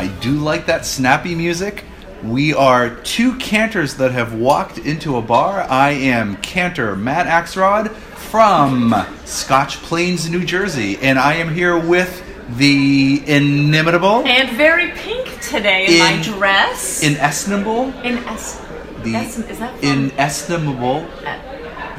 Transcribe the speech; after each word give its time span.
I 0.00 0.06
do 0.22 0.30
like 0.32 0.64
that 0.64 0.86
snappy 0.86 1.34
music. 1.34 1.84
We 2.24 2.54
are 2.54 2.88
two 2.88 3.36
cantors 3.36 3.96
that 3.96 4.12
have 4.12 4.32
walked 4.32 4.78
into 4.78 5.18
a 5.18 5.20
bar. 5.20 5.60
I 5.68 5.90
am 5.90 6.38
cantor 6.38 6.96
Matt 6.96 7.26
Axelrod 7.26 7.90
from 8.30 8.94
Scotch 9.26 9.76
Plains, 9.82 10.30
New 10.30 10.42
Jersey, 10.46 10.96
and 11.02 11.18
I 11.18 11.34
am 11.34 11.54
here 11.54 11.78
with 11.78 12.22
the 12.56 13.22
inimitable, 13.26 14.26
And 14.26 14.48
very 14.56 14.90
pink 14.92 15.38
today 15.42 15.84
in, 15.88 15.98
my 15.98 16.22
dress. 16.22 17.02
inestimable, 17.02 17.92
in 18.02 18.16
es- 18.24 18.58
the 19.02 19.14
is 19.16 19.58
that 19.58 19.84
inestimable, 19.84 21.06
uh, 21.26 21.28
I 21.28 21.36
don't 21.36 21.44
even 21.44 21.49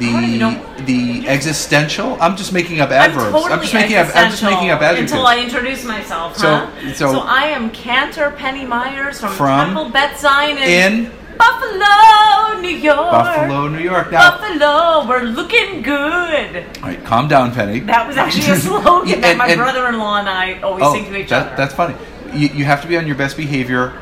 the 0.01 0.83
the 0.85 1.27
existential. 1.27 2.17
I'm 2.21 2.35
just 2.35 2.51
making 2.53 2.81
up 2.81 2.89
I'm 2.89 3.11
adverbs. 3.11 3.31
totally 3.31 3.61
just 3.61 3.73
making 3.73 3.97
up. 3.97 4.07
I'm 4.15 4.31
just 4.31 4.43
making 4.43 4.69
up 4.71 4.81
adjectives. 4.81 5.11
Until 5.11 5.27
I 5.27 5.37
introduce 5.39 5.83
myself, 5.85 6.37
So- 6.37 6.55
huh? 6.65 6.93
so- 6.93 7.19
I 7.21 7.43
am 7.45 7.69
Cantor 7.71 8.31
Penny 8.31 8.65
Myers 8.65 9.19
from, 9.19 9.31
From? 9.33 9.65
Temple 9.67 9.89
Beth 9.89 10.19
Zion 10.19 10.57
in, 10.57 11.05
in 11.05 11.11
Buffalo, 11.37 12.59
New 12.61 12.69
York. 12.69 13.11
Buffalo, 13.11 13.67
New 13.67 13.79
York. 13.79 14.11
Now, 14.11 14.31
Buffalo, 14.37 15.07
we're 15.07 15.23
looking 15.23 15.81
good. 15.81 16.65
all 16.81 16.89
right, 16.89 17.03
calm 17.05 17.27
down, 17.27 17.53
Penny. 17.53 17.79
That 17.81 18.07
was 18.07 18.17
actually 18.17 18.51
a 18.53 18.55
slogan 18.59 19.09
Yeah, 19.09 19.15
that 19.21 19.37
my 19.37 19.47
and- 19.47 19.57
brother-in-law 19.59 20.19
and 20.19 20.29
I 20.29 20.59
always 20.61 20.83
Oh, 20.85 20.93
sing 20.93 21.05
to 21.05 21.15
each 21.17 21.29
that, 21.29 21.47
other. 21.47 21.55
that's 21.57 21.73
funny. 21.73 21.95
You, 22.33 22.47
you 22.49 22.65
have 22.65 22.81
to 22.81 22.87
be 22.87 22.97
on 22.97 23.05
your 23.07 23.15
best 23.15 23.37
behavior, 23.37 23.93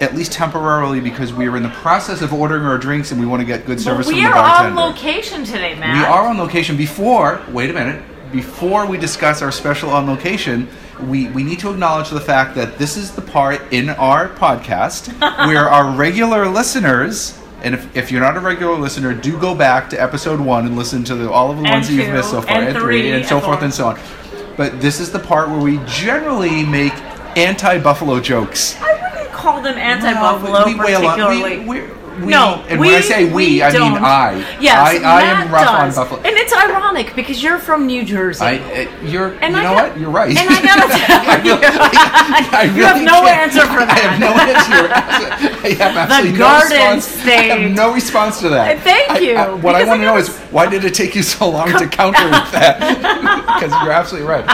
at 0.00 0.14
least 0.14 0.32
temporarily, 0.32 0.98
because 0.98 1.32
we 1.32 1.46
are 1.46 1.56
in 1.56 1.62
the 1.62 1.68
process 1.68 2.22
of 2.22 2.32
ordering 2.32 2.64
our 2.64 2.78
drinks 2.78 3.12
and 3.12 3.20
we 3.20 3.26
want 3.26 3.40
to 3.40 3.46
get 3.46 3.66
good 3.66 3.78
service 3.80 4.06
we 4.06 4.14
from 4.14 4.24
the 4.24 4.30
bartender. 4.30 4.74
We 4.74 4.80
are 4.80 4.86
on 4.86 4.92
location 4.92 5.44
today, 5.44 5.74
Matt. 5.78 5.94
we 5.94 6.04
are 6.04 6.26
on 6.26 6.38
location. 6.38 6.76
Before, 6.76 7.42
wait 7.50 7.68
a 7.68 7.74
minute. 7.74 8.02
Before 8.32 8.86
we 8.86 8.96
discuss 8.96 9.42
our 9.42 9.52
special 9.52 9.90
on 9.90 10.06
location, 10.06 10.68
we, 11.02 11.28
we 11.28 11.42
need 11.42 11.58
to 11.60 11.70
acknowledge 11.70 12.10
the 12.10 12.20
fact 12.20 12.54
that 12.54 12.78
this 12.78 12.96
is 12.96 13.14
the 13.14 13.22
part 13.22 13.60
in 13.72 13.90
our 13.90 14.28
podcast 14.28 15.12
where 15.46 15.68
our 15.68 15.94
regular 15.94 16.48
listeners. 16.48 17.38
And 17.62 17.74
if, 17.74 17.94
if 17.94 18.10
you're 18.10 18.22
not 18.22 18.38
a 18.38 18.40
regular 18.40 18.78
listener, 18.78 19.12
do 19.12 19.38
go 19.38 19.54
back 19.54 19.90
to 19.90 20.00
episode 20.00 20.40
one 20.40 20.66
and 20.66 20.76
listen 20.76 21.04
to 21.04 21.14
the, 21.14 21.30
all 21.30 21.50
of 21.50 21.58
the 21.58 21.64
And 21.64 21.72
ones 21.72 21.88
that 21.88 21.94
you've 21.94 22.12
missed 22.14 22.30
so 22.30 22.40
far, 22.40 22.62
and 22.62 22.78
three, 22.78 23.10
and 23.10 23.26
so 23.26 23.36
and 23.36 23.44
forth 23.44 23.62
and 23.62 23.74
so 23.74 23.88
on. 23.88 24.00
But 24.56 24.80
this 24.80 24.98
is 24.98 25.12
the 25.12 25.18
part 25.18 25.50
where 25.50 25.60
we 25.60 25.78
generally 25.86 26.64
make 26.64 26.94
anti-Buffalo 27.36 28.20
jokes. 28.20 28.76
I 29.40 29.42
call 29.42 29.62
them 29.62 29.78
anti-Buffalo 29.78 30.66
we, 30.66 30.74
we 30.74 30.80
wail 30.80 31.06
on- 31.06 31.18
particularly. 31.18 31.58
We, 31.66 31.80
we, 31.80 32.00
we, 32.20 32.26
no, 32.32 32.62
and 32.68 32.78
we, 32.78 32.88
when 32.88 32.96
I 32.96 33.00
say 33.00 33.32
we, 33.32 33.62
I 33.62 33.70
mean 33.72 33.92
don't. 33.94 34.02
I. 34.04 34.36
Yes, 34.60 34.76
I, 34.76 34.96
I 35.02 35.22
am 35.22 35.50
rough 35.50 35.64
does. 35.64 35.96
on 35.96 36.04
Buffalo. 36.04 36.20
and 36.28 36.36
it's 36.36 36.52
ironic 36.52 37.14
because 37.16 37.42
you're 37.42 37.58
from 37.58 37.86
New 37.86 38.04
Jersey. 38.04 38.44
I, 38.44 38.56
uh, 38.58 39.06
you're, 39.06 39.32
And 39.40 39.54
you 39.54 39.60
I 39.60 39.62
know 39.62 39.74
got- 39.74 39.88
what? 39.92 39.98
You're 40.00 40.10
right. 40.10 40.36
and 40.36 40.48
I 40.50 40.60
gotta 40.60 40.88
tell 41.06 41.20
I 41.30 41.36
really, 41.42 41.60
I 41.64 42.72
You 42.76 42.84
have 42.84 43.02
no 43.02 43.22
can't- 43.22 43.38
answer 43.40 43.60
for 43.62 43.80
I 43.80 43.98
have 44.00 44.20
no 44.20 44.32
answer. 44.36 45.60
I 45.62 45.68
have 45.78 45.96
absolutely 45.96 46.32
no 46.32 46.38
Garden 46.38 46.94
response. 46.96 47.26
I 47.26 47.30
have 47.30 47.70
no 47.72 47.94
response 47.94 48.40
to 48.40 48.48
that. 48.50 48.76
Uh, 48.76 48.80
thank 48.80 49.22
you, 49.22 49.36
I- 49.36 49.54
what 49.54 49.74
I 49.74 49.84
want 49.84 50.00
to 50.00 50.04
know 50.04 50.16
is 50.18 50.36
why 50.50 50.68
did 50.68 50.84
it 50.84 50.92
take 50.92 51.14
you 51.14 51.22
so 51.22 51.48
long 51.48 51.68
to 51.78 51.86
counter 51.88 52.24
with 52.24 52.52
that? 52.52 53.56
Because 53.58 53.70
you're 53.82 53.92
absolutely 53.92 54.28
right. 54.28 54.44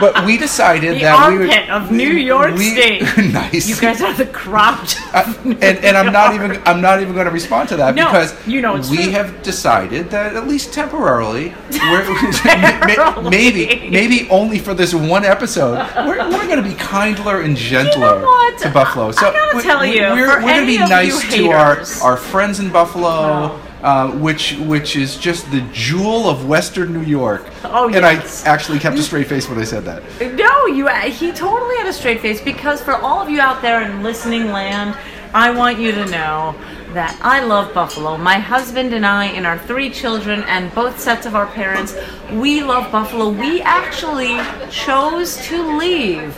But 0.00 0.24
we 0.24 0.36
decided 0.38 0.96
the 0.96 1.00
that 1.00 1.30
we 1.30 1.38
would. 1.38 1.50
of 1.68 1.90
New 1.90 2.08
York 2.10 2.54
we- 2.54 2.72
State. 2.74 3.02
nice. 3.32 3.68
You 3.68 3.76
guys 3.80 4.00
are 4.00 4.14
the 4.14 4.26
crotch. 4.26 4.96
Uh, 5.12 5.32
and, 5.44 5.62
and 5.62 5.96
I'm 5.96 6.12
not 6.12 6.34
even 6.34 6.60
I'm 6.66 6.80
not 6.80 7.00
even 7.00 7.14
going 7.14 7.26
to 7.26 7.32
respond 7.32 7.68
to 7.70 7.76
that 7.76 7.94
No, 7.94 8.06
because 8.06 8.34
you 8.46 8.60
know 8.62 8.74
we 8.90 9.04
true. 9.04 9.10
have 9.12 9.42
decided 9.42 10.10
that 10.10 10.34
at 10.36 10.46
least 10.48 10.72
temporarily, 10.72 11.54
maybe 13.30 13.88
maybe 13.90 14.28
only 14.30 14.58
for 14.58 14.74
this 14.74 14.94
one 14.94 15.24
episode, 15.24 15.76
we're, 16.06 16.18
we're 16.30 16.46
going 16.46 16.62
to 16.62 16.68
be 16.68 16.74
kindler 16.74 17.40
and 17.42 17.56
gentler 17.56 18.20
what? 18.22 18.58
to 18.58 18.70
Buffalo. 18.70 19.10
So 19.12 19.28
I 19.28 19.32
gotta 19.32 19.56
we- 19.56 19.62
tell 19.62 19.84
you, 19.84 20.02
we're, 20.02 20.28
we're 20.28 20.40
going 20.40 20.60
to 20.60 20.66
be 20.66 20.78
nice 20.78 21.20
to 21.34 21.50
our 21.50 21.74
haters- 21.74 22.00
our 22.02 22.16
friends 22.16 22.60
in 22.60 22.70
Buffalo. 22.70 23.08
Oh. 23.08 23.60
Uh, 23.82 24.12
which 24.12 24.52
which 24.58 24.94
is 24.94 25.16
just 25.16 25.50
the 25.50 25.60
jewel 25.72 26.30
of 26.30 26.46
Western 26.46 26.92
New 26.92 27.02
York. 27.02 27.44
Oh, 27.64 27.88
And. 27.92 28.06
I 28.06 28.24
actually 28.44 28.78
kept 28.78 28.96
a 28.96 29.02
straight 29.02 29.26
face 29.26 29.48
when 29.48 29.58
I 29.58 29.64
said 29.64 29.84
that. 29.86 30.04
No, 30.36 30.66
you. 30.66 30.86
He 31.10 31.32
totally 31.32 31.76
had 31.78 31.88
a 31.88 31.92
straight 31.92 32.20
face 32.20 32.40
because 32.40 32.80
for 32.80 32.94
all 32.94 33.20
of 33.20 33.28
you 33.28 33.40
out 33.40 33.60
there 33.60 33.82
in 33.82 34.04
listening 34.04 34.52
land, 34.52 34.96
I 35.34 35.50
want 35.50 35.80
you 35.80 35.90
to 35.90 36.06
know 36.06 36.54
that 36.94 37.18
I 37.22 37.42
love 37.44 37.72
Buffalo. 37.74 38.16
My 38.16 38.38
husband 38.38 38.92
and 38.92 39.04
I, 39.06 39.26
and 39.26 39.46
our 39.46 39.58
three 39.58 39.90
children, 39.90 40.42
and 40.44 40.74
both 40.74 40.98
sets 41.00 41.26
of 41.26 41.34
our 41.34 41.46
parents, 41.46 41.94
we 42.32 42.62
love 42.62 42.90
Buffalo. 42.92 43.30
We 43.30 43.60
actually 43.62 44.38
chose 44.70 45.36
to 45.48 45.76
leave 45.76 46.36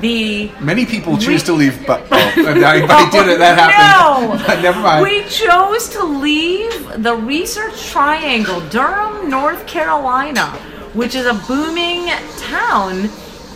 the. 0.00 0.50
Many 0.60 0.86
people 0.86 1.16
choose 1.16 1.42
We- 1.42 1.46
to 1.46 1.52
leave, 1.52 1.86
but 1.86 2.02
oh, 2.10 2.16
I, 2.36 2.86
I 2.88 3.10
did 3.12 3.28
it. 3.28 3.38
That 3.38 3.58
happened. 3.58 4.40
No. 4.48 4.62
Never 4.62 4.80
mind. 4.80 5.02
We 5.02 5.24
chose 5.24 5.88
to 5.90 6.04
leave 6.04 7.02
the 7.02 7.14
Research 7.16 7.86
Triangle, 7.90 8.60
Durham, 8.68 9.28
North 9.30 9.66
Carolina, 9.66 10.46
which 10.94 11.14
is 11.14 11.26
a 11.26 11.34
booming 11.46 12.06
town 12.38 13.08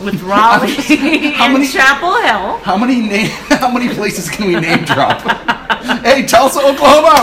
with 0.03 0.21
Raleigh 0.23 0.71
How 1.33 1.45
and 1.45 1.53
many- 1.53 1.67
Chapel 1.67 2.13
Hill. 2.21 2.57
How 2.63 2.77
many 2.77 3.01
name? 3.01 3.29
How 3.49 3.71
many 3.71 3.93
places 3.93 4.29
can 4.29 4.47
we 4.47 4.55
name 4.59 4.83
drop? 4.85 5.21
hey, 6.03 6.25
Tulsa, 6.25 6.59
Oklahoma. 6.59 7.13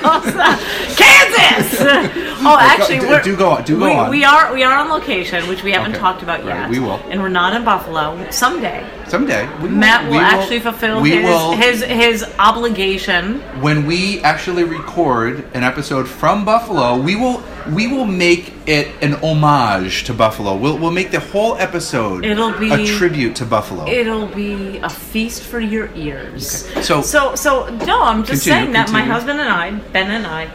Tulsa, 0.00 0.58
Kansas. 0.96 1.80
oh, 1.80 2.56
actually, 2.60 2.98
we're, 3.00 3.22
do 3.22 3.36
go 3.36 3.50
on, 3.50 3.64
do 3.64 3.78
go 3.78 3.84
we, 3.86 3.92
on. 3.92 4.10
We 4.10 4.24
are 4.24 4.52
we 4.52 4.62
are 4.62 4.76
on 4.76 4.88
location, 4.88 5.46
which 5.48 5.62
we 5.62 5.72
haven't 5.72 5.92
Okay. 5.92 6.00
talked 6.00 6.22
about 6.22 6.40
Right, 6.44 6.60
yet. 6.60 6.70
we 6.70 6.78
will. 6.78 7.00
and 7.10 7.20
we're 7.22 7.28
not 7.28 7.54
in 7.54 7.64
Buffalo. 7.64 8.28
Someday, 8.30 8.84
Someday, 9.08 9.46
we 9.58 9.68
will, 9.68 9.76
Matt 9.76 10.10
will 10.10 10.18
actually 10.18 10.60
fulfill 10.60 11.02
his, 11.02 11.24
will, 11.24 11.52
his 11.52 11.82
his 11.82 12.24
obligation. 12.38 13.40
when 13.60 13.86
we 13.86 14.20
actually 14.22 14.64
record 14.64 15.44
an 15.54 15.62
episode 15.62 16.08
from 16.08 16.44
Buffalo. 16.44 16.96
We 17.00 17.16
will 17.16 17.42
we 17.72 17.86
will 17.86 18.06
make 18.06 18.51
it 18.66 18.88
an 19.02 19.14
homage 19.22 20.04
to 20.04 20.14
Buffalo. 20.14 20.56
We'll 20.56 20.78
we'll 20.78 20.90
make 20.90 21.10
the 21.10 21.20
whole 21.20 21.56
episode 21.56 22.24
It'll 22.24 22.52
be- 22.58 22.70
a 22.72 22.86
tribute 22.86 23.36
to 23.36 23.46
Buffalo. 23.46 23.86
It'll 23.88 24.26
be 24.26 24.78
a 24.78 24.88
feast 24.88 25.42
for 25.42 25.60
your 25.60 25.90
ears. 25.94 26.68
Okay. 26.70 26.82
So- 26.82 27.02
so, 27.02 27.34
so 27.34 27.68
no, 27.86 28.02
I'm 28.02 28.24
just 28.24 28.44
Continue, 28.44 28.64
saying 28.64 28.72
that 28.72 28.92
my 28.92 29.02
husband 29.02 29.40
and 29.40 29.48
I, 29.48 29.70
Ben 29.92 30.10
and 30.10 30.26
I, 30.26 30.48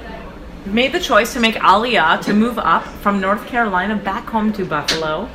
made 0.66 0.91
the 0.91 1.00
choice 1.00 1.34
to 1.34 1.40
make 1.40 1.56
Aliyah 1.56 2.22
to 2.23 2.34
move 2.34 2.57
up 2.59 2.84
from 2.84 3.22
North 3.22 3.45
Carolina 3.47 3.95
back 3.95 4.28
home 4.28 4.51
to 4.53 4.66
Buffalo, 4.66 5.29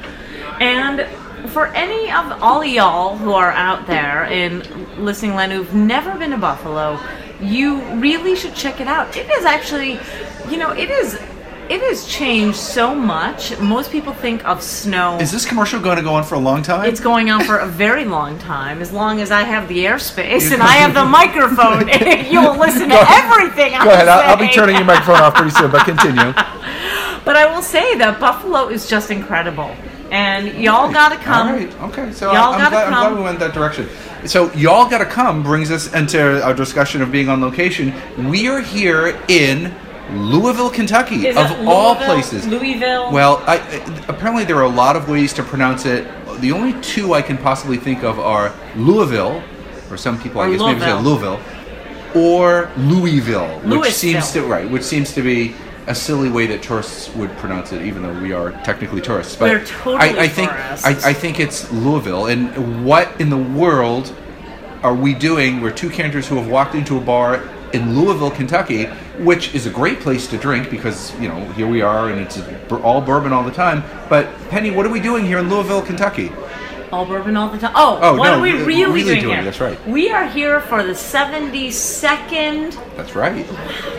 and 0.61 1.07
for 1.51 1.67
any 1.69 2.11
of 2.13 2.41
all 2.43 2.65
y'all 2.65 3.17
who 3.17 3.33
are 3.33 3.51
out 3.51 3.87
there 3.87 4.25
in 4.25 4.63
listening 5.05 5.35
land 5.35 5.51
who've 5.53 5.75
never 5.75 6.17
been 6.19 6.31
to 6.31 6.37
Buffalo, 6.37 7.01
you 7.41 7.81
really 7.95 8.37
should 8.37 8.55
check 8.55 8.81
it 8.81 8.87
out. 8.87 9.17
It 9.17 9.29
is 9.31 9.45
actually, 9.45 9.99
you 10.49 10.57
know, 10.59 10.71
it 10.71 10.91
is. 10.91 11.19
It 11.69 11.81
has 11.81 12.07
changed 12.07 12.59
so 12.59 12.95
much. 12.95 13.59
Most 13.61 13.91
people 13.91 14.13
think 14.13 14.45
of 14.45 14.63
snow. 14.63 15.19
Is 15.19 15.31
this 15.31 15.47
commercial 15.47 15.81
going 15.81 15.97
to 15.97 16.03
go 16.03 16.15
on 16.15 16.25
for 16.25 16.35
a 16.35 16.39
long 16.39 16.63
time? 16.63 16.89
It's 16.89 17.01
going 17.01 17.31
on 17.31 17.45
for 17.45 17.59
a 17.59 17.67
very 17.67 18.05
long 18.05 18.39
time, 18.39 18.81
as 18.83 18.93
long 18.93 19.21
as 19.21 19.31
I 19.31 19.43
have 19.43 19.69
the 19.69 19.85
airspace 19.85 20.53
and 20.53 20.63
I 20.63 20.73
have 20.73 20.93
the 20.93 21.05
microphone. 21.21 21.89
You'll 22.31 22.59
listen 22.59 22.89
to 22.89 23.07
everything. 23.09 23.73
Go 23.73 23.91
ahead. 23.91 24.09
I'll, 24.09 24.31
I'll 24.31 24.37
be 24.39 24.49
turning 24.49 24.77
your 24.77 24.85
microphone 24.85 25.17
off 25.21 25.35
pretty 25.35 25.51
soon, 25.51 25.71
but 25.71 25.85
continue. 25.85 26.33
But 27.25 27.37
I 27.37 27.47
will 27.55 27.63
say 27.63 27.97
that 27.99 28.19
Buffalo 28.19 28.69
is 28.69 28.89
just 28.89 29.11
incredible, 29.11 29.75
and 30.11 30.61
y'all 30.61 30.93
gotta 30.93 31.17
come. 31.17 31.49
All 31.49 31.55
right. 31.55 31.81
Okay. 31.83 32.13
So 32.13 32.33
Y'all 32.33 32.53
I'm, 32.53 32.59
gotta 32.59 32.71
glad, 32.71 32.85
I'm 32.87 32.91
glad 32.93 33.09
come. 33.09 33.17
we 33.19 33.23
went 33.23 33.39
that 33.39 33.55
direction. 33.55 33.89
So 34.27 34.53
y'all 34.55 34.91
gotta 34.91 35.07
come 35.07 35.43
brings 35.43 35.71
us 35.71 35.93
into 35.95 36.43
our 36.43 36.55
discussion 36.55 37.01
of 37.03 37.13
being 37.13 37.29
on 37.29 37.41
location. 37.41 37.95
We 38.29 38.49
are 38.49 38.61
here 38.61 39.21
in 39.29 39.73
Louisville, 40.15 40.71
Kentucky, 40.71 41.27
Is 41.27 41.37
of 41.37 41.67
all 41.67 41.95
places. 41.97 42.47
Louisville. 42.47 43.13
Well, 43.13 43.43
I, 43.47 43.57
I- 43.59 44.05
apparently 44.09 44.45
there 44.45 44.57
are 44.57 44.65
a 44.65 44.69
lot 44.69 44.97
of 44.97 45.09
ways 45.09 45.33
to 45.35 45.43
pronounce 45.43 45.87
it. 45.87 46.07
The 46.41 46.53
only 46.53 46.81
two 46.83 47.15
I 47.15 47.23
can 47.23 47.37
possibly 47.39 47.77
think 47.77 48.03
of 48.05 48.19
are 48.19 48.53
Louisville, 48.77 49.43
or 49.91 49.97
some 49.97 50.21
people 50.21 50.41
I 50.41 50.47
Or 50.49 50.51
guess 50.53 50.61
maybe 50.61 50.81
say 50.81 50.93
Louisville. 50.95 51.41
Louisville, 51.41 51.41
or 52.15 52.71
Louisville, 52.77 53.61
which 53.61 53.93
seems 53.93 54.33
to 54.33 54.43
right, 54.43 54.69
which 54.71 54.83
seems 54.83 55.13
to 55.15 55.23
be 55.23 55.55
a 55.87 55.95
silly 55.95 56.31
way 56.31 56.47
that 56.47 56.63
tourists 56.63 57.13
would 57.17 57.31
pronounce 57.39 57.73
it, 57.73 57.83
even 57.83 58.03
though 58.03 58.19
we 58.21 58.33
are 58.33 58.53
technically 58.65 59.01
tourists. 59.01 59.35
But 59.37 59.51
We're 59.51 59.65
totally 59.65 59.97
I, 60.19 60.23
I 60.25 60.29
think. 60.29 60.51
I, 60.53 60.91
I 61.11 61.13
think 61.13 61.41
it's 61.41 61.71
Louisville. 61.73 62.27
And 62.27 62.85
what 62.85 63.21
in 63.21 63.31
the 63.31 63.37
world 63.39 64.15
are 64.83 64.95
we 64.95 65.15
doing? 65.15 65.61
We're 65.61 65.73
two 65.73 65.91
cantors 65.91 66.29
who 66.29 66.37
have 66.37 66.49
walked 66.49 66.75
into 66.75 66.97
a 66.97 67.01
bar 67.01 67.49
in 67.73 67.99
Louisville, 67.99 68.31
Kentucky, 68.31 68.87
which 69.19 69.55
is 69.55 69.67
a 69.67 69.71
great 69.71 70.01
place 70.01 70.27
to 70.29 70.39
drink 70.39 70.71
because 70.71 71.13
you 71.21 71.29
know 71.29 71.41
here 71.53 71.67
we 71.69 71.83
are 71.83 72.11
and 72.11 72.21
it's 72.21 72.41
all 72.83 73.01
bourbon 73.01 73.33
all 73.33 73.45
the 73.45 73.51
time. 73.53 73.83
But 74.09 74.27
Penny, 74.49 74.71
what 74.71 74.87
are 74.87 74.91
we 74.91 75.01
doing 75.01 75.27
here 75.27 75.39
in 75.39 75.49
Louisville, 75.51 75.83
Kentucky? 75.83 76.31
all 76.93 77.07
bourbon 77.07 77.39
all 77.39 77.49
the 77.49 77.57
time. 77.57 77.73
Oh, 77.75 77.99
Oh, 78.03 78.17
what 78.19 78.27
no, 78.27 78.35
are 78.37 78.41
we 78.43 78.53
really, 78.53 78.85
really 78.85 79.03
doing, 79.05 79.21
doing, 79.23 79.35
here? 79.37 79.45
that's 79.45 79.61
right. 79.63 79.79
We 79.89 80.11
are 80.11 80.27
here 80.29 80.61
for 80.61 80.83
the 80.83 80.93
72nd 80.93 82.73
That's 82.99 83.15
right. 83.15 83.47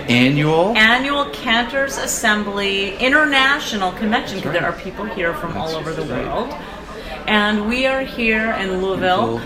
Annual. 0.07 0.77
annual 0.77 1.25
Cantors 1.31 1.97
Assembly 1.97 2.95
International 2.97 3.91
Convention 3.93 4.41
right. 4.41 4.53
there 4.53 4.65
are 4.65 4.73
people 4.73 5.05
here 5.05 5.33
from 5.33 5.53
That's- 5.53 5.73
all 5.73 5.79
over 5.79 5.91
the 5.91 6.03
right. 6.03 6.25
world. 6.27 6.53
And 7.25 7.67
we 7.67 7.87
are 7.87 8.01
here 8.01 8.51
in 8.51 8.79
Louisville. 8.83 9.41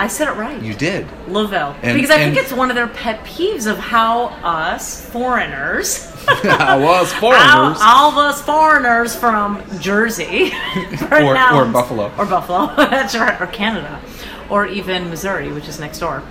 I 0.00 0.08
said 0.08 0.28
it 0.28 0.36
right. 0.36 0.60
You 0.62 0.74
did. 0.74 1.06
Louisville. 1.28 1.76
And- 1.82 1.94
because 1.94 2.10
I 2.10 2.16
think 2.18 2.36
it's 2.36 2.52
one 2.52 2.70
of 2.70 2.74
their 2.74 2.88
pet 2.88 3.22
peeves 3.24 3.66
of 3.70 3.76
how 3.78 4.26
us 4.42 5.04
foreigners, 5.10 6.10
well, 6.44 7.02
it's 7.02 7.12
how 7.20 7.74
all 7.82 8.10
of 8.12 8.16
us 8.18 8.40
foreigners 8.42 9.14
from 9.14 9.62
Jersey, 9.78 10.52
Or- 11.10 11.36
or 11.36 11.66
Buffalo. 11.66 12.10
or 12.18 12.24
Buffalo, 12.26 12.74
that's 12.76 13.14
right, 13.14 13.40
or 13.40 13.46
Canada, 13.46 14.00
or 14.48 14.66
even 14.66 15.10
Missouri, 15.10 15.52
which 15.52 15.68
is 15.68 15.78
next 15.78 15.98
door. 15.98 16.22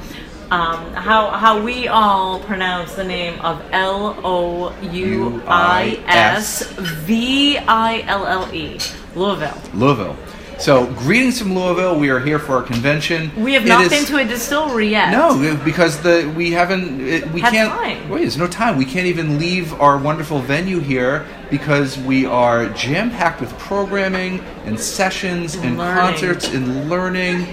Um, 0.51 0.93
how 0.93 1.29
how 1.29 1.61
we 1.63 1.87
all 1.87 2.39
pronounce 2.39 2.95
the 2.95 3.03
name 3.03 3.39
of 3.41 3.63
L 3.71 4.19
O 4.23 4.75
U 4.81 5.43
I 5.47 6.01
S 6.07 6.63
V 6.71 7.59
I 7.59 8.01
L 8.07 8.25
L 8.25 8.49
E, 8.51 8.79
Louisville. 9.15 9.61
Louisville. 9.75 10.17
So, 10.59 10.87
greetings 10.87 11.39
from 11.39 11.55
Louisville. 11.55 11.97
We 11.97 12.09
are 12.09 12.19
here 12.19 12.37
for 12.37 12.57
our 12.57 12.61
convention. 12.61 13.31
We 13.41 13.53
have 13.53 13.65
not 13.65 13.85
is- 13.85 13.89
been 13.89 14.03
to 14.07 14.17
a 14.17 14.25
distillery 14.25 14.89
yet. 14.89 15.09
No, 15.11 15.57
because 15.63 16.01
the 16.01 16.31
we 16.35 16.51
haven't. 16.51 16.99
It, 16.99 17.31
we 17.31 17.39
Have 17.39 17.53
can't. 17.53 17.71
time. 17.71 18.09
Wait, 18.09 18.21
there's 18.21 18.35
no 18.37 18.45
time. 18.47 18.75
We 18.77 18.83
can't 18.83 19.07
even 19.07 19.39
leave 19.39 19.73
our 19.79 19.97
wonderful 19.97 20.39
venue 20.39 20.79
here 20.79 21.25
because 21.49 21.97
we 21.97 22.25
are 22.25 22.67
jam 22.69 23.09
packed 23.09 23.39
with 23.39 23.57
programming 23.57 24.41
and 24.65 24.77
sessions 24.77 25.55
and 25.55 25.77
concerts 25.77 26.49
and 26.49 26.89
learning, 26.89 27.45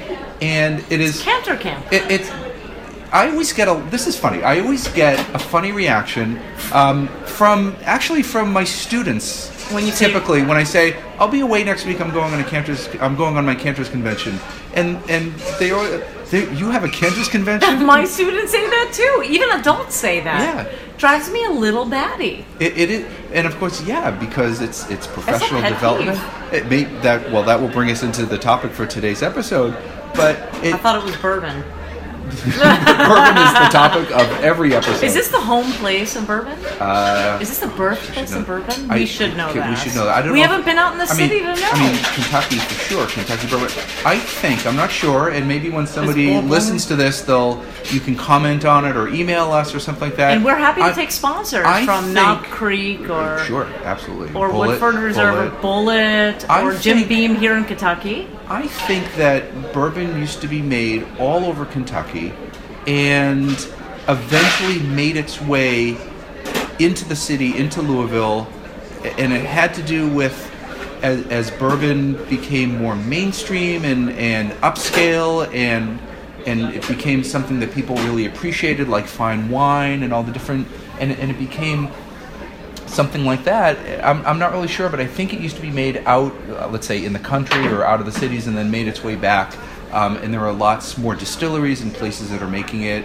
and 0.42 0.84
it 0.90 1.00
is. 1.00 1.22
Cantor 1.22 1.56
Camp. 1.56 1.86
It, 1.92 2.10
it's. 2.10 2.28
I 3.12 3.30
always 3.30 3.52
get 3.52 3.68
a. 3.68 3.80
This 3.88 4.08
is 4.08 4.18
funny. 4.18 4.42
I 4.42 4.58
always 4.58 4.88
get 4.88 5.20
a 5.32 5.38
funny 5.38 5.70
reaction 5.70 6.40
um, 6.72 7.06
from 7.24 7.76
actually 7.82 8.24
from 8.24 8.52
my 8.52 8.64
students. 8.64 9.52
When 9.72 9.84
you 9.84 9.92
typically 9.92 10.42
when 10.42 10.56
I 10.56 10.62
say 10.62 10.96
I'll 11.18 11.28
be 11.28 11.40
away 11.40 11.64
next 11.64 11.86
week, 11.86 12.00
I'm 12.00 12.12
going 12.12 12.32
on 12.32 12.40
a 12.40 12.44
Cantor's. 12.44 12.88
I'm 13.00 13.16
going 13.16 13.36
on 13.36 13.44
my 13.44 13.54
Cantor's 13.54 13.88
convention, 13.88 14.38
and 14.74 14.98
and 15.10 15.32
they 15.58 15.70
are. 15.70 16.04
They, 16.30 16.52
you 16.54 16.70
have 16.70 16.84
a 16.84 16.88
Cantor's 16.88 17.28
convention? 17.28 17.86
My 17.86 18.04
students 18.04 18.50
say 18.50 18.66
that 18.68 18.90
too. 18.92 19.22
Even 19.28 19.48
adults 19.52 19.94
say 19.94 20.18
that. 20.20 20.40
Yeah. 20.40 20.78
Drives 20.98 21.30
me 21.30 21.44
a 21.44 21.50
little 21.50 21.84
batty. 21.84 22.44
It, 22.58 22.76
it 22.76 22.90
is, 22.90 23.06
and 23.32 23.46
of 23.46 23.56
course, 23.58 23.84
yeah, 23.86 24.10
because 24.10 24.60
it's 24.60 24.90
it's 24.90 25.06
professional 25.06 25.62
development. 25.62 26.18
It 26.52 26.66
may 26.66 26.84
that 27.02 27.30
well 27.30 27.44
that 27.44 27.60
will 27.60 27.68
bring 27.68 27.90
us 27.90 28.02
into 28.02 28.26
the 28.26 28.38
topic 28.38 28.72
for 28.72 28.86
today's 28.86 29.22
episode, 29.22 29.76
but 30.14 30.36
it, 30.64 30.74
I 30.74 30.78
thought 30.78 30.96
it 30.96 31.04
was 31.04 31.16
bourbon. 31.16 31.62
Bourbon 32.26 33.36
is 33.38 33.52
the 33.54 33.68
topic 33.70 34.10
of 34.10 34.26
every 34.42 34.74
episode. 34.74 35.04
Is 35.04 35.14
this 35.14 35.28
the 35.28 35.40
home 35.40 35.70
place 35.72 36.16
of 36.16 36.26
bourbon? 36.26 36.58
Uh, 36.80 37.38
Is 37.40 37.48
this 37.48 37.58
the 37.60 37.68
birthplace 37.68 38.32
of 38.34 38.46
bourbon? 38.46 38.90
I- 38.90 38.96
we 38.98 39.06
should 39.06 39.36
know 39.36 39.52
that. 39.52 39.70
We 39.70 39.76
should 39.76 39.94
know 39.94 40.04
that. 40.06 40.16
I 40.16 40.22
don't 40.22 40.32
we 40.32 40.40
haven't 40.40 40.60
if- 40.60 40.66
been 40.66 40.78
out 40.78 40.92
in 40.92 40.98
the 40.98 41.04
I 41.04 41.16
mean, 41.16 41.28
city 41.28 41.38
to 41.40 41.46
know. 41.54 41.68
I 41.72 41.78
mean, 41.78 41.96
Kentucky 42.14 42.56
for 42.58 42.74
sure. 42.74 43.06
Kentucky 43.06 43.46
bourbon. 43.48 43.68
I 44.04 44.18
think 44.18 44.66
I'm 44.66 44.76
not 44.76 44.90
sure, 44.90 45.28
and 45.30 45.46
maybe 45.46 45.70
when 45.70 45.86
somebody 45.86 46.40
listens 46.40 46.86
to 46.86 46.96
this, 46.96 47.22
they'll 47.22 47.62
you 47.90 48.00
can 48.00 48.16
comment 48.16 48.64
on 48.64 48.84
it 48.84 48.96
or 48.96 49.08
email 49.08 49.52
us 49.52 49.74
or 49.74 49.78
something 49.78 50.08
like 50.08 50.16
that. 50.16 50.32
and 50.32 50.44
we're 50.44 50.56
happy 50.56 50.80
to 50.82 50.88
I- 50.88 50.92
take 50.92 51.10
sponsors 51.12 51.64
I 51.66 51.84
from 51.84 52.12
Knob 52.12 52.42
Creek 52.44 53.08
or 53.08 53.44
Sure, 53.44 53.66
absolutely. 53.84 54.34
or 54.34 54.50
Bulleit, 54.50 54.66
Woodford 54.68 54.94
Reserve 54.96 55.52
or 55.54 55.56
Bulleit. 55.60 56.44
Bulleit 56.46 56.62
or 56.64 56.78
Jim 56.78 56.96
think- 56.98 57.08
Beam 57.08 57.34
here 57.36 57.56
in 57.56 57.64
Kentucky. 57.64 58.28
I 58.48 58.68
think 58.68 59.12
that 59.16 59.72
bourbon 59.72 60.20
used 60.20 60.40
to 60.42 60.48
be 60.48 60.62
made 60.62 61.04
all 61.18 61.44
over 61.44 61.64
Kentucky 61.66 62.32
and 62.86 63.50
eventually 64.08 64.78
made 64.80 65.16
its 65.16 65.40
way 65.42 65.96
into 66.78 67.04
the 67.08 67.16
city, 67.16 67.56
into 67.56 67.82
Louisville, 67.82 68.46
and 69.18 69.32
it 69.32 69.44
had 69.44 69.74
to 69.74 69.82
do 69.82 70.08
with 70.08 70.52
as, 71.02 71.26
as 71.26 71.50
bourbon 71.50 72.24
became 72.26 72.78
more 72.78 72.94
mainstream 72.94 73.84
and, 73.84 74.10
and 74.12 74.52
upscale 74.62 75.52
and 75.52 75.98
and 76.46 76.72
it 76.72 76.86
became 76.86 77.24
something 77.24 77.58
that 77.58 77.72
people 77.72 77.96
really 77.96 78.26
appreciated 78.26 78.88
like 78.88 79.06
fine 79.06 79.50
wine 79.50 80.04
and 80.04 80.12
all 80.12 80.22
the 80.22 80.30
different 80.30 80.68
and, 81.00 81.10
and 81.12 81.30
it 81.30 81.38
became 81.38 81.90
something 82.86 83.24
like 83.24 83.44
that. 83.44 84.04
I'm, 84.04 84.24
I'm 84.26 84.38
not 84.38 84.52
really 84.52 84.68
sure, 84.68 84.88
but 84.88 85.00
I 85.00 85.06
think 85.06 85.32
it 85.32 85.40
used 85.40 85.56
to 85.56 85.62
be 85.62 85.70
made 85.70 85.98
out, 86.06 86.32
uh, 86.50 86.68
let's 86.68 86.86
say, 86.86 87.04
in 87.04 87.12
the 87.12 87.18
country 87.18 87.66
or 87.68 87.84
out 87.84 88.00
of 88.00 88.06
the 88.06 88.12
cities, 88.12 88.46
and 88.46 88.56
then 88.56 88.70
made 88.70 88.88
its 88.88 89.02
way 89.02 89.16
back. 89.16 89.56
Um, 89.92 90.16
and 90.18 90.32
there 90.32 90.40
are 90.40 90.52
lots 90.52 90.98
more 90.98 91.14
distilleries 91.14 91.80
and 91.80 91.92
places 91.94 92.30
that 92.30 92.42
are 92.42 92.48
making 92.48 92.82
it. 92.82 93.04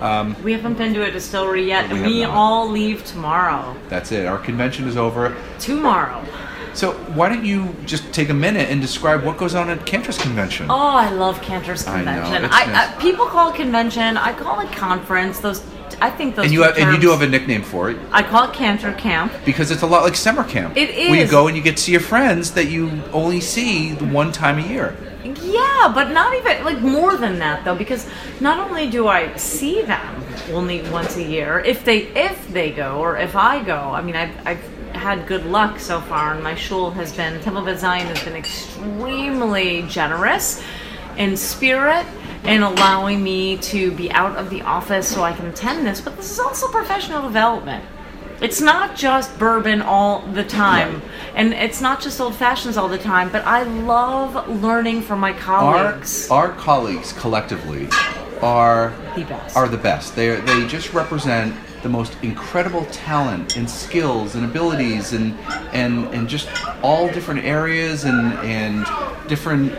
Um, 0.00 0.34
We 0.42 0.52
haven't 0.52 0.78
been 0.78 0.94
to 0.94 1.02
a 1.04 1.10
distillery 1.10 1.66
yet, 1.66 1.92
We 1.92 2.00
we 2.02 2.24
all 2.24 2.68
leave 2.70 3.04
tomorrow. 3.04 3.76
that's 3.88 4.12
it. 4.12 4.26
Our 4.26 4.38
convention 4.38 4.88
is 4.88 4.96
over. 4.96 5.36
Tomorrow. 5.58 6.24
So 6.72 6.92
why 7.14 7.28
don't 7.28 7.44
you 7.44 7.74
just 7.84 8.10
take 8.12 8.28
a 8.30 8.34
minute 8.34 8.70
and 8.70 8.80
describe 8.80 9.24
what 9.24 9.36
goes 9.36 9.54
on 9.56 9.68
at 9.70 9.84
Cantor's 9.84 10.16
convention? 10.16 10.66
Oh, 10.70 10.74
I 10.76 11.10
love 11.10 11.42
Cantor's 11.42 11.82
Convention. 11.82 12.32
I 12.32 12.38
know, 12.38 12.48
I, 12.50 12.66
nice. 12.66 12.96
I, 12.96 13.00
people 13.00 13.26
call 13.26 13.50
it 13.52 13.56
convention. 13.56 14.16
I 14.16 14.32
call 14.32 14.60
it 14.60 14.70
conference. 14.70 15.40
Those 15.40 15.62
I 16.00 16.10
think 16.10 16.34
those. 16.34 16.46
and 16.46 16.54
you 16.54 16.62
have, 16.62 16.78
and 16.78 16.94
you 16.94 17.00
do 17.00 17.10
have 17.10 17.22
a 17.22 17.28
nickname 17.28 17.62
for 17.62 17.90
it 17.90 17.98
I 18.10 18.22
call 18.22 18.48
it 18.48 18.54
Cantor 18.54 18.92
Camp. 18.94 19.32
because 19.44 19.70
it's 19.70 19.82
a 19.82 19.86
lot 19.86 20.02
like 20.02 20.16
summer 20.16 20.44
camp. 20.44 20.76
It 20.76 21.10
Where 21.10 21.20
you 21.20 21.30
go 21.30 21.46
and 21.46 21.56
you 21.56 21.62
get 21.62 21.76
to 21.76 21.82
see 21.82 21.92
your 21.92 22.00
friends 22.00 22.52
that 22.52 22.66
you 22.66 22.90
only 23.12 23.40
see 23.40 23.92
the 23.92 24.06
one 24.06 24.32
time 24.32 24.58
a 24.58 24.66
year. 24.66 24.96
Yeah, 25.22 25.92
but 25.94 26.10
not 26.12 26.34
even 26.34 26.64
like 26.64 26.80
more 26.80 27.16
than 27.16 27.38
that 27.40 27.64
though, 27.64 27.74
because 27.74 28.08
not 28.40 28.58
only 28.58 28.88
do 28.88 29.08
I 29.08 29.36
see 29.36 29.82
them 29.82 30.24
only 30.52 30.82
once 30.90 31.16
a 31.16 31.22
year, 31.22 31.60
if 31.60 31.84
they 31.84 32.06
if 32.16 32.48
they 32.48 32.70
go 32.70 32.98
or 32.98 33.18
if 33.18 33.36
I 33.36 33.62
go, 33.62 33.78
I 33.78 34.00
mean 34.00 34.16
I've 34.16 34.46
I've 34.46 34.94
had 34.94 35.26
good 35.26 35.46
luck 35.46 35.78
so 35.78 36.00
far, 36.00 36.34
and 36.34 36.42
my 36.42 36.54
shul 36.54 36.90
has 36.92 37.12
been 37.12 37.40
Temple 37.42 37.68
of 37.68 37.78
Zion 37.78 38.06
has 38.06 38.22
been 38.24 38.36
extremely 38.36 39.82
generous 39.82 40.62
in 41.16 41.36
spirit 41.36 42.06
in 42.44 42.62
allowing 42.62 43.22
me 43.22 43.56
to 43.58 43.90
be 43.92 44.10
out 44.12 44.36
of 44.36 44.50
the 44.50 44.62
office 44.62 45.08
so 45.08 45.22
I 45.22 45.32
can 45.32 45.46
attend 45.46 45.86
this. 45.86 46.00
But 46.00 46.16
this 46.16 46.30
is 46.30 46.38
also 46.38 46.68
professional 46.68 47.22
development. 47.22 47.84
It's 48.40 48.60
not 48.62 48.96
just 48.96 49.38
bourbon 49.38 49.82
all 49.82 50.22
the 50.22 50.44
time, 50.44 51.02
and 51.34 51.52
it's 51.52 51.82
not 51.82 52.00
just 52.00 52.18
old 52.20 52.34
fashions 52.34 52.78
all 52.78 52.88
the 52.88 52.96
time. 52.96 53.30
But 53.30 53.44
I 53.46 53.64
love 53.64 54.48
learning 54.62 55.02
from 55.02 55.20
my 55.20 55.32
Our, 55.32 55.38
colleagues. 55.38 56.30
our 56.30 56.48
colleagues 56.52 57.12
collectively 57.12 57.88
are 58.40 58.94
The 59.14 59.24
best. 59.24 59.56
are 59.56 59.68
the 59.68 59.76
best. 59.76 60.16
They 60.16 60.36
they 60.40 60.66
just 60.66 60.94
represent 60.94 61.54
the 61.82 61.90
most 61.90 62.16
incredible 62.22 62.86
talent 62.86 63.56
and 63.58 63.68
skills 63.68 64.34
and 64.34 64.44
abilities 64.46 65.12
and 65.12 65.38
and 65.74 66.06
and 66.14 66.26
just 66.26 66.48
all 66.82 67.08
different 67.08 67.44
areas 67.44 68.04
and 68.04 68.32
and 68.38 68.86
different 69.28 69.70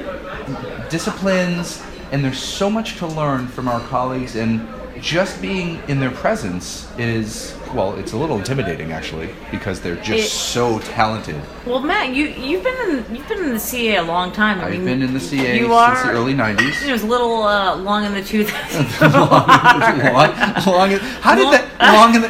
disciplines 0.89 1.81
and 2.11 2.23
there's 2.23 2.39
so 2.41 2.69
much 2.69 2.97
to 2.97 3.07
learn 3.07 3.47
from 3.47 3.67
our 3.67 3.79
colleagues 3.87 4.35
and 4.35 4.67
just 4.99 5.41
being 5.41 5.81
in 5.87 5.99
their 5.99 6.11
presence 6.11 6.87
is 6.99 7.55
well 7.73 7.95
it's 7.97 8.11
a 8.11 8.17
little 8.17 8.37
intimidating 8.37 8.91
actually 8.91 9.29
because 9.49 9.79
they're 9.81 9.95
just 9.95 10.25
It- 10.25 10.29
so 10.29 10.77
talented 10.79 11.41
well, 11.65 11.79
Matt, 11.79 12.09
you 12.13 12.25
you've 12.27 12.63
been 12.63 12.89
in 12.89 13.15
you've 13.15 13.27
been 13.27 13.43
in 13.43 13.53
the 13.53 13.59
CA 13.59 13.97
a 13.97 14.03
long 14.03 14.31
time. 14.31 14.59
I 14.59 14.65
i've 14.65 14.71
mean, 14.73 14.85
been 14.85 15.01
in 15.03 15.13
the 15.13 15.19
ca 15.19 15.35
you 15.55 15.61
since 15.67 15.71
are, 15.71 16.03
the 16.07 16.11
early 16.19 16.33
90s 16.33 16.81
It 16.87 16.91
was 16.91 17.03
a 17.03 17.07
little 17.07 17.43
uh, 17.43 17.75
long 17.77 18.03
in 18.05 18.13
the 18.13 18.23
tooth. 18.23 18.51
long, 19.01 19.29
long, 19.29 20.35
long, 20.65 20.89
how 21.21 21.35
did 21.35 21.43
Long- 21.43 21.51
that 21.53 21.93
long 21.93 22.15
in 22.15 22.21
the 22.21 22.29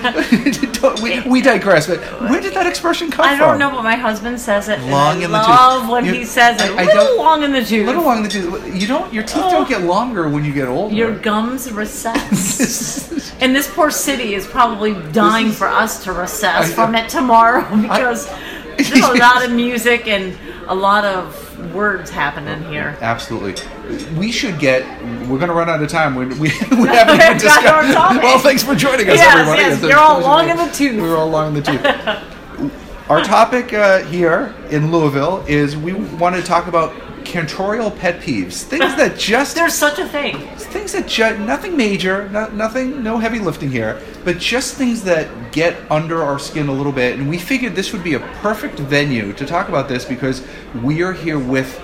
we, 1.03 1.21
we 1.21 1.41
digress 1.41 1.87
but 1.87 1.99
where 2.29 2.39
did 2.41 2.53
that 2.53 2.65
expression 2.67 3.09
come 3.11 3.25
from? 3.25 3.33
I 3.35 3.37
don't 3.37 3.59
know, 3.59 3.69
but 3.71 3.83
my 3.83 3.95
husband 3.95 4.39
says 4.39 4.67
it. 4.69 4.79
and 4.79 4.91
Long 4.91 5.21
I 5.21 5.25
in 5.25 5.31
the 5.31 5.39
tooth. 5.39 5.47
love 5.49 5.89
when 5.89 6.05
You- 6.05 6.13
he 6.13 6.25
says 6.25 6.61
it. 6.61 6.71
I- 6.71 6.83
I 6.83 6.85
little 6.85 7.05
don't- 7.05 7.17
long 7.17 7.43
in 7.43 7.51
the 7.51 7.63
tooth. 7.63 7.85
little 7.85 8.03
long 8.03 8.17
in 8.17 8.23
the 8.23 8.29
tooth 8.29 8.75
you 8.81 8.87
don't 8.87 9.13
your 9.13 9.23
teeth 9.23 9.35
don't 9.49 9.65
oh. 9.65 9.69
get 9.69 9.81
longer 9.83 10.27
when 10.29 10.43
you 10.45 10.53
get 10.53 10.67
older 10.67 10.93
Your 10.95 11.11
gums 11.17 11.71
recess. 11.71 13.31
and 13.41 13.55
this 13.55 13.67
poor 13.73 13.91
city 13.91 14.33
is 14.35 14.45
probably 14.47 14.93
dying 15.11 15.47
is- 15.47 15.57
for 15.57 15.67
us 15.67 16.03
to 16.03 16.13
recess 16.13 16.71
I- 16.71 16.73
from 16.73 16.95
it 16.95 17.09
tomorrow 17.09 17.63
because 17.81 18.27
there's 18.77 18.91
a 19.03 19.13
lot 19.13 19.43
of 19.45 19.51
music 19.51 20.07
and 20.07 20.35
a 20.67 20.75
lot 20.75 21.03
of 21.05 21.73
words 21.73 22.09
happening 22.09 22.63
here. 22.71 22.97
Absolutely. 23.01 23.55
We 24.17 24.31
should 24.31 24.59
get. 24.59 24.83
We're 25.27 25.37
going 25.37 25.47
to 25.49 25.53
run 25.53 25.69
out 25.69 25.81
of 25.81 25.89
time. 25.89 26.15
We, 26.15 26.25
we, 26.25 26.33
we 26.39 26.49
haven't 26.49 26.71
even 26.71 26.87
Got 26.87 27.21
our 27.21 27.33
discussed. 27.33 27.93
topic. 27.93 28.23
Well, 28.23 28.39
thanks 28.39 28.63
for 28.63 28.75
joining 28.75 29.09
us, 29.09 29.15
Yes, 29.17 29.33
everybody. 29.35 29.61
yes, 29.61 29.81
you're 29.83 29.97
all 29.99 30.19
long 30.21 30.49
in 30.49 30.57
the 30.57 30.67
tooth. 30.71 31.01
We're 31.01 31.17
all 31.17 31.29
long 31.29 31.55
in 31.55 31.61
the 31.63 31.71
tooth. 31.71 31.85
Our 33.09 33.21
topic 33.23 33.73
uh, 33.73 34.03
here 34.05 34.53
in 34.69 34.91
Louisville 34.91 35.43
is 35.47 35.75
we 35.75 35.91
want 35.93 36.35
to 36.35 36.41
talk 36.41 36.67
about 36.67 36.93
cantorial 37.23 37.97
pet 37.97 38.19
peeves, 38.21 38.63
things 38.63 38.95
that 38.95 39.17
just 39.19 39.55
There's 39.55 39.73
such 39.73 39.99
a 39.99 40.07
thing. 40.07 40.37
things 40.57 40.91
that 40.93 41.07
ju- 41.07 41.37
nothing 41.39 41.75
major, 41.77 42.29
no, 42.29 42.47
nothing, 42.49 43.01
no 43.03 43.17
heavy 43.17 43.39
lifting 43.39 43.71
here, 43.71 44.01
but 44.23 44.37
just 44.39 44.75
things 44.75 45.03
that 45.03 45.51
get 45.51 45.75
under 45.91 46.23
our 46.23 46.39
skin 46.39 46.67
a 46.67 46.71
little 46.71 46.91
bit. 46.91 47.17
And 47.19 47.29
we 47.29 47.37
figured 47.37 47.75
this 47.75 47.91
would 47.93 48.03
be 48.03 48.13
a 48.15 48.19
perfect 48.41 48.79
venue 48.79 49.33
to 49.33 49.45
talk 49.45 49.69
about 49.69 49.87
this 49.89 50.05
because 50.05 50.45
we 50.83 51.01
are 51.01 51.13
here 51.13 51.39
with 51.39 51.79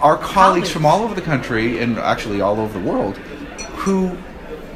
our 0.00 0.16
colleagues 0.16 0.32
Colleagues. 0.32 0.70
from 0.70 0.86
all 0.86 1.02
over 1.02 1.14
the 1.14 1.20
country 1.22 1.78
and 1.82 1.98
actually 1.98 2.40
all 2.40 2.58
over 2.58 2.78
the 2.78 2.84
world 2.88 3.16
who 3.76 4.16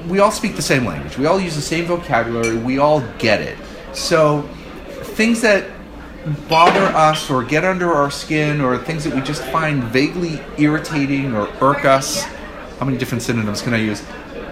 we 0.08 0.18
all 0.18 0.30
speak 0.30 0.54
the 0.54 0.60
same 0.62 0.84
language. 0.84 1.16
We 1.16 1.24
all 1.26 1.40
use 1.40 1.54
the 1.56 1.62
same 1.62 1.86
vocabulary. 1.86 2.56
We 2.58 2.76
all 2.78 3.00
get 3.18 3.40
it. 3.40 3.56
So 3.94 4.42
things 5.16 5.40
that 5.40 5.64
bother 6.48 6.84
us 6.96 7.30
or 7.30 7.44
get 7.44 7.64
under 7.64 7.92
our 7.92 8.10
skin 8.10 8.60
or 8.60 8.78
things 8.78 9.04
that 9.04 9.14
we 9.14 9.20
just 9.20 9.42
find 9.44 9.84
vaguely 9.84 10.40
irritating 10.58 11.34
or 11.34 11.48
irk 11.60 11.84
us 11.84 12.26
how 12.78 12.86
many 12.86 12.98
different 12.98 13.22
synonyms 13.22 13.62
can 13.62 13.72
I 13.72 13.78
use? 13.78 14.02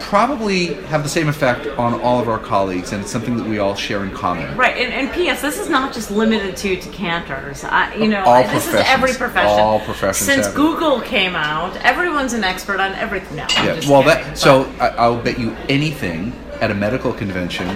Probably 0.01 0.75
have 0.85 1.03
the 1.03 1.09
same 1.09 1.29
effect 1.29 1.67
on 1.79 2.01
all 2.01 2.21
of 2.21 2.29
our 2.29 2.39
colleagues, 2.39 2.93
and 2.93 3.03
it's 3.03 3.11
something 3.11 3.37
that 3.37 3.47
we 3.47 3.59
all 3.59 3.75
share 3.75 4.05
in 4.05 4.11
common. 4.13 4.57
Right, 4.57 4.77
and, 4.77 4.93
and 4.93 5.13
P.S. 5.13 5.41
This 5.43 5.59
is 5.59 5.69
not 5.69 5.93
just 5.93 6.11
limited 6.11 6.57
to 6.57 6.77
to 6.77 6.89
cantors. 6.91 7.65
I, 7.65 7.95
you 7.95 8.09
know, 8.09 8.23
All 8.25 8.43
this 8.43 8.67
is 8.67 8.75
every 8.75 9.13
profession. 9.13 9.61
All 9.61 9.81
professions 9.81 10.27
Since 10.27 10.47
have 10.47 10.55
it. 10.55 10.57
Google 10.57 11.01
came 11.01 11.35
out, 11.35 11.77
everyone's 11.77 12.33
an 12.33 12.45
expert 12.45 12.81
on 12.81 12.93
everything. 12.95 13.37
now. 13.37 13.47
Yeah. 13.51 13.81
Well, 13.89 14.03
kidding, 14.03 14.25
that 14.25 14.39
so 14.39 14.65
I, 14.81 14.89
I'll 14.89 15.23
bet 15.23 15.39
you 15.39 15.55
anything 15.69 16.33
at 16.61 16.71
a 16.71 16.75
medical 16.75 17.13
convention 17.13 17.69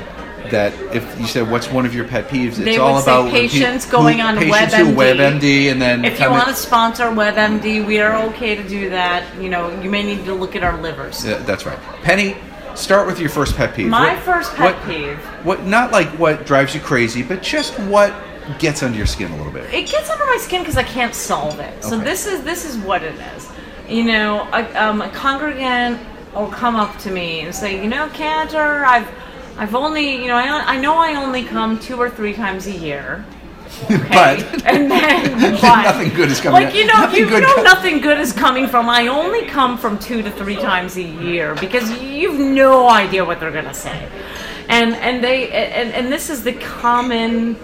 that 0.51 0.73
if 0.95 1.19
you 1.21 1.27
said 1.27 1.51
what's 1.51 1.71
one 1.71 1.87
of 1.87 1.95
your 1.95 2.07
pet 2.07 2.29
peeves, 2.29 2.49
it's 2.49 2.59
They 2.59 2.77
all 2.79 3.03
about 3.03 3.31
patients 3.31 3.87
going 3.87 4.21
on 4.21 4.37
patients 4.37 4.75
WebMD. 4.75 4.95
WebMD, 4.95 5.71
and 5.73 5.81
then 5.81 6.05
If 6.05 6.21
you 6.21 6.31
want 6.31 6.49
to 6.49 6.55
sponsor 6.55 7.05
WebMD, 7.05 7.85
we 7.87 8.01
are 8.01 8.17
okay 8.29 8.55
to 8.55 8.63
do 8.67 8.91
that. 8.91 9.25
You 9.41 9.49
know, 9.49 9.69
you 9.83 9.91
may 9.91 10.03
need 10.03 10.25
to 10.27 10.35
look 10.35 10.57
at 10.57 10.63
our 10.63 10.81
livers. 10.81 11.25
Yeah, 11.25 11.39
that's 11.39 11.67
right. 11.67 11.79
Penny, 12.03 12.37
start 12.75 13.07
with 13.07 13.19
your 13.21 13.31
first 13.31 13.57
pet 13.57 13.75
peeve. 13.75 13.89
My 13.89 14.15
What- 14.15 14.23
first 14.23 14.55
pet 14.55 14.75
what- 14.75 14.87
peeve. 14.87 15.19
What 15.45 15.65
not 15.65 15.93
like 15.93 16.09
what 16.19 16.47
drives 16.47 16.75
you 16.75 16.81
crazy, 16.81 17.23
but 17.23 17.43
just 17.43 17.79
what 17.81 18.13
gets 18.59 18.83
under 18.83 18.97
your 18.97 19.07
skin 19.07 19.33
a 19.33 19.37
little 19.37 19.53
bit. 19.53 19.65
It 19.75 19.89
gets 19.91 20.09
under 20.09 20.25
my 20.27 20.37
skin 20.39 20.61
because 20.63 20.77
I 20.77 20.85
can't 20.85 21.15
solve 21.15 21.59
it. 21.59 21.83
So 21.85 21.97
Okay. 21.97 22.05
this 22.05 22.27
is 22.27 22.43
this 22.43 22.65
is 22.65 22.77
what 22.77 23.03
it 23.03 23.15
is. 23.37 23.49
You 23.89 24.05
know, 24.05 24.47
a, 24.53 24.65
um, 24.83 25.01
a 25.03 25.09
congregant 25.09 25.99
will 26.35 26.49
come 26.49 26.77
up 26.77 26.99
to 26.99 27.11
me 27.11 27.41
and 27.41 27.55
say, 27.55 27.81
you 27.83 27.89
know, 27.89 28.09
Cantor, 28.13 28.85
I've 28.85 29.07
I've 29.59 29.75
only, 29.75 30.17
you 30.23 30.27
know, 30.29 30.37
I, 30.37 30.75
I 30.75 30.81
know 30.81 30.97
I 30.97 31.15
only 31.15 31.43
come 31.45 31.79
two 31.79 31.97
or 31.97 32.11
three 32.11 32.33
times 32.35 32.67
a 32.67 32.73
year. 32.73 33.25
Okay? 33.91 33.99
But- 34.09 34.65
and 34.65 34.91
then 34.91 35.55
what? 35.57 35.63
Nothing 35.85 36.11
good 36.15 36.31
is 36.31 36.41
coming 36.41 36.63
Like 36.65 36.75
you 36.75 36.87
know, 36.87 36.95
nothing 36.95 37.29
you 37.29 37.41
know, 37.41 37.55
co- 37.57 37.63
nothing 37.63 38.01
good 38.01 38.19
is 38.19 38.33
coming 38.33 38.69
from. 38.69 38.89
I 38.89 39.09
only 39.09 39.45
come 39.47 39.77
from 39.77 39.99
two 39.99 40.23
to 40.23 40.31
three 40.31 40.57
times 40.57 40.97
a 40.97 41.03
year 41.03 41.55
because 41.57 41.91
you've 42.01 42.39
no 42.39 42.89
idea 42.89 43.23
what 43.25 43.39
they're 43.39 43.51
gonna 43.53 43.75
say, 43.75 44.09
and 44.69 44.95
and 44.95 45.23
they 45.23 45.51
and 45.51 45.93
and 45.93 46.11
this 46.11 46.31
is 46.31 46.43
the 46.43 46.55
common 46.55 47.57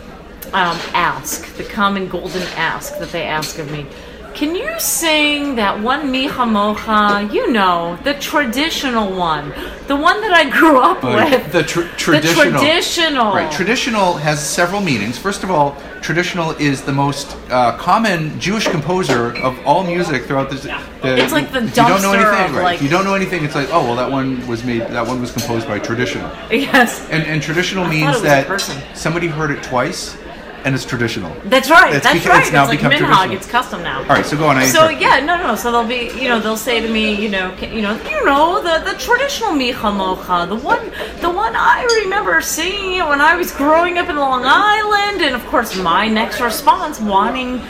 um, 0.53 0.77
ask, 0.93 1.47
the 1.57 1.65
common 1.65 2.09
golden 2.09 2.43
ask 2.57 2.99
that 2.99 3.09
they 3.11 3.23
ask 3.23 3.59
of 3.59 3.71
me. 3.71 3.87
Can 4.35 4.57
you 4.57 4.71
sing 4.81 5.57
that 5.57 5.79
one 5.81 6.11
Mi 6.11 6.27
Chamocha? 6.29 7.33
You 7.33 7.53
know, 7.53 7.99
the 8.03 8.15
traditional 8.15 9.13
one, 9.15 9.51
the 9.89 9.97
one 9.97 10.21
that 10.23 10.33
I 10.33 10.49
grew 10.49 10.81
up 10.81 11.03
with. 11.05 11.53
the 11.53 11.63
tr- 11.63 11.83
traditional. 11.97 12.59
traditional. 12.61 13.35
Right. 13.35 13.53
Traditional 13.53 14.15
has 14.15 14.45
several 14.45 14.81
meanings. 14.81 15.19
First 15.19 15.45
of 15.45 15.51
all, 15.51 15.77
traditional 16.01 16.53
is 16.53 16.83
the 16.83 16.93
most 16.93 17.37
uh, 17.51 17.77
common 17.77 18.39
Jewish 18.41 18.67
composer 18.67 19.37
of 19.37 19.59
all 19.67 19.85
music 19.85 20.25
throughout 20.25 20.51
this. 20.51 20.63
The, 20.63 20.81
It's 21.03 21.33
like 21.33 21.53
the 21.53 21.59
if 21.65 21.77
you 21.77 21.83
don't 21.87 22.03
know 22.03 22.13
anything, 22.13 22.55
right? 22.57 22.63
like- 22.65 22.77
If 22.77 22.83
you 22.83 22.89
don't 22.89 23.05
know 23.05 23.15
anything, 23.15 23.45
it's 23.45 23.55
like, 23.55 23.69
oh 23.71 23.85
well, 23.85 23.97
that 23.97 24.11
one 24.11 24.45
was 24.47 24.65
made. 24.65 24.81
That 24.83 25.07
one 25.07 25.21
was 25.21 25.31
composed 25.31 25.69
by 25.69 25.79
traditional. 25.79 26.31
Yes. 26.51 27.07
And, 27.11 27.23
and 27.25 27.43
traditional 27.43 27.85
I 27.85 27.91
means 27.91 28.17
it 28.17 28.23
was 28.23 28.23
a 28.23 28.25
that 28.25 28.97
somebody 28.97 29.27
heard 29.29 29.51
it 29.51 29.63
twice, 29.63 30.17
and 30.65 30.75
it's 30.75 30.85
traditional. 30.85 31.35
That's 31.45 31.71
right. 31.71 31.95
It's 31.95 32.05
that's 32.05 32.21
beca- 32.21 32.29
right. 32.29 32.43
it's 32.43 32.53
now 32.53 32.67
like 32.67 32.79
become 32.79 32.93
minhag. 32.93 32.99
traditional. 32.99 33.37
It's 33.37 33.47
custom 33.47 33.83
now. 33.83 34.01
All 34.01 34.07
right, 34.07 34.25
so 34.25 34.37
go 34.37 34.49
on. 34.49 34.57
I 34.57 34.67
So 34.67 34.89
yeah, 34.89 35.21
no, 35.21 35.37
no. 35.37 35.55
So 35.55 35.73
they'll 35.73 35.87
be, 35.87 36.11
you 36.21 36.29
know, 36.29 36.41
they'll 36.41 36.57
say 36.57 36.81
to 36.81 36.89
me, 36.89 37.15
you 37.15 37.29
know, 37.29 37.55
can, 37.57 37.75
you 37.75 37.83
know, 37.83 37.95
you 38.05 38.25
know, 38.25 38.63
the 38.63 38.91
the 38.91 38.99
traditional 38.99 39.53
mi 39.53 39.73
chamocha, 39.73 40.49
the 40.49 40.57
one, 40.57 40.85
the 41.21 41.31
one 41.31 41.55
I 41.57 41.85
remember 42.05 42.41
seeing 42.41 42.97
it 42.97 43.07
when 43.07 43.21
I 43.21 43.37
was 43.37 43.53
growing 43.53 43.99
up 43.99 44.09
in 44.09 44.17
Long 44.17 44.43
Island, 44.45 45.23
and 45.23 45.35
of 45.35 45.45
course, 45.47 45.77
my 45.77 46.09
next 46.09 46.41
response, 46.41 47.01
wanting 47.01 47.61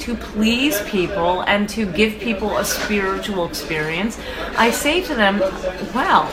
to 0.00 0.14
please 0.16 0.80
people 0.82 1.42
and 1.42 1.68
to 1.68 1.84
give 1.84 2.18
people 2.18 2.56
a 2.56 2.64
spiritual 2.64 3.46
experience, 3.46 4.18
I 4.56 4.70
say 4.70 5.02
to 5.02 5.14
them, 5.14 5.40
well, 5.94 6.24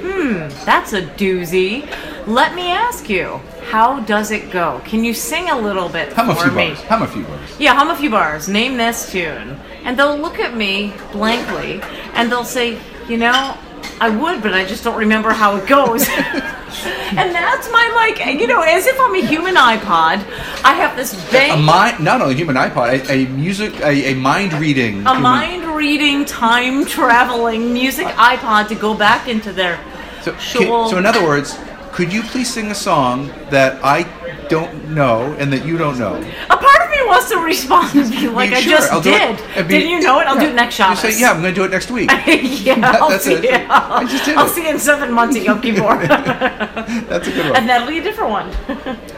hmm, 0.00 0.48
that's 0.64 0.92
a 0.94 1.02
doozy. 1.02 1.86
Let 2.26 2.54
me 2.54 2.70
ask 2.70 3.08
you, 3.08 3.40
how 3.70 4.00
does 4.00 4.30
it 4.30 4.50
go? 4.50 4.80
Can 4.84 5.04
you 5.04 5.14
sing 5.14 5.48
a 5.50 5.58
little 5.58 5.88
bit 5.88 6.12
Hum 6.12 6.30
a 6.30 6.34
for 6.34 6.42
few 6.44 6.52
me? 6.52 6.68
bars. 6.68 6.80
Hum 6.82 7.02
a 7.02 7.06
few 7.06 7.24
bars. 7.24 7.50
Yeah, 7.58 7.74
hum 7.74 7.88
a 7.90 7.96
few 7.96 8.10
bars. 8.10 8.48
Name 8.48 8.76
this 8.76 9.10
tune. 9.10 9.58
And 9.84 9.98
they'll 9.98 10.18
look 10.18 10.38
at 10.38 10.54
me 10.56 10.92
blankly 11.12 11.80
and 12.14 12.30
they'll 12.30 12.44
say, 12.44 12.78
you 13.08 13.16
know, 13.16 13.56
I 14.00 14.10
would, 14.10 14.42
but 14.42 14.52
I 14.54 14.64
just 14.64 14.84
don't 14.84 14.98
remember 14.98 15.30
how 15.30 15.56
it 15.56 15.66
goes. 15.66 16.06
and 16.08 17.34
that's 17.34 17.70
my, 17.70 17.90
like, 17.94 18.24
you 18.40 18.46
know, 18.46 18.60
as 18.62 18.86
if 18.86 18.98
I'm 19.00 19.14
a 19.14 19.24
human 19.26 19.54
iPod, 19.54 20.24
I 20.64 20.74
have 20.74 20.96
this 20.96 21.12
A 21.28 21.32
bang, 21.32 21.62
mind, 21.62 22.00
not 22.04 22.20
only 22.20 22.34
human 22.34 22.56
iPod, 22.56 23.08
a, 23.08 23.12
a 23.12 23.26
music, 23.28 23.78
a, 23.80 24.12
a 24.12 24.14
mind 24.14 24.52
reading. 24.54 25.06
a 25.06 25.14
mind 25.18 25.64
reading, 25.74 26.24
time 26.26 26.84
traveling 26.84 27.72
music 27.72 28.06
uh, 28.06 28.36
iPod 28.36 28.68
to 28.68 28.74
go 28.74 28.94
back 28.94 29.28
into 29.28 29.52
their 29.52 29.78
So, 30.22 30.36
shul. 30.38 30.88
so 30.90 30.98
in 30.98 31.06
other 31.06 31.22
words, 31.24 31.58
could 31.92 32.12
you 32.12 32.22
please 32.22 32.52
sing 32.52 32.70
a 32.70 32.74
song 32.74 33.28
that 33.50 33.78
I 33.84 34.04
don't 34.48 34.90
know 34.90 35.34
and 35.38 35.52
that 35.52 35.64
you 35.66 35.76
don't 35.78 35.98
know? 35.98 36.14
a 36.14 36.56
part 36.56 36.80
of 36.84 36.90
me 36.90 36.96
wants 37.06 37.28
to 37.30 37.38
respond 37.38 37.94
and 37.96 38.10
be 38.10 38.28
like, 38.28 38.50
mean, 38.50 38.58
I 38.58 38.60
sure, 38.60 38.70
just 38.72 38.92
I'll 38.92 39.00
did. 39.00 39.38
It'd 39.56 39.68
be- 39.68 39.78
Did 39.80 39.90
you 39.90 40.00
know 40.00 40.18
it? 40.20 40.26
I'll 40.26 40.38
do 40.38 40.46
it 40.46 40.54
next 40.54 40.74
shop. 40.76 40.90
You 40.90 41.10
say, 41.10 41.20
yeah, 41.20 41.30
I'm 41.32 41.40
going 41.42 41.54
to 41.54 41.60
do 41.60 41.64
it 41.64 41.70
next 41.70 41.90
week. 41.90 42.10
yeah, 42.26 42.74
That- 42.80 43.00
I'll 43.02 43.18
see 43.18 43.34
it. 43.34 43.44
you. 43.44 43.66
I 43.68 44.04
just 44.04 44.24
did 44.24 44.36
I'll 44.38 44.46
it. 44.46 44.50
see 44.50 44.62
you 44.64 44.70
in 44.70 44.78
seven 44.78 45.12
months 45.12 45.36
at 45.36 45.42
Yom 45.44 45.60
Kippur. 45.60 46.06
That's 46.06 47.26
a 47.28 47.30
good 47.32 47.46
one. 47.46 47.56
and 47.56 47.68
that'll 47.68 47.88
be 47.88 47.98
a 47.98 48.02
different 48.02 48.30
one. 48.30 48.48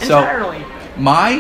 entirely. 0.01 0.61
So- 0.61 0.69
my, 0.99 1.31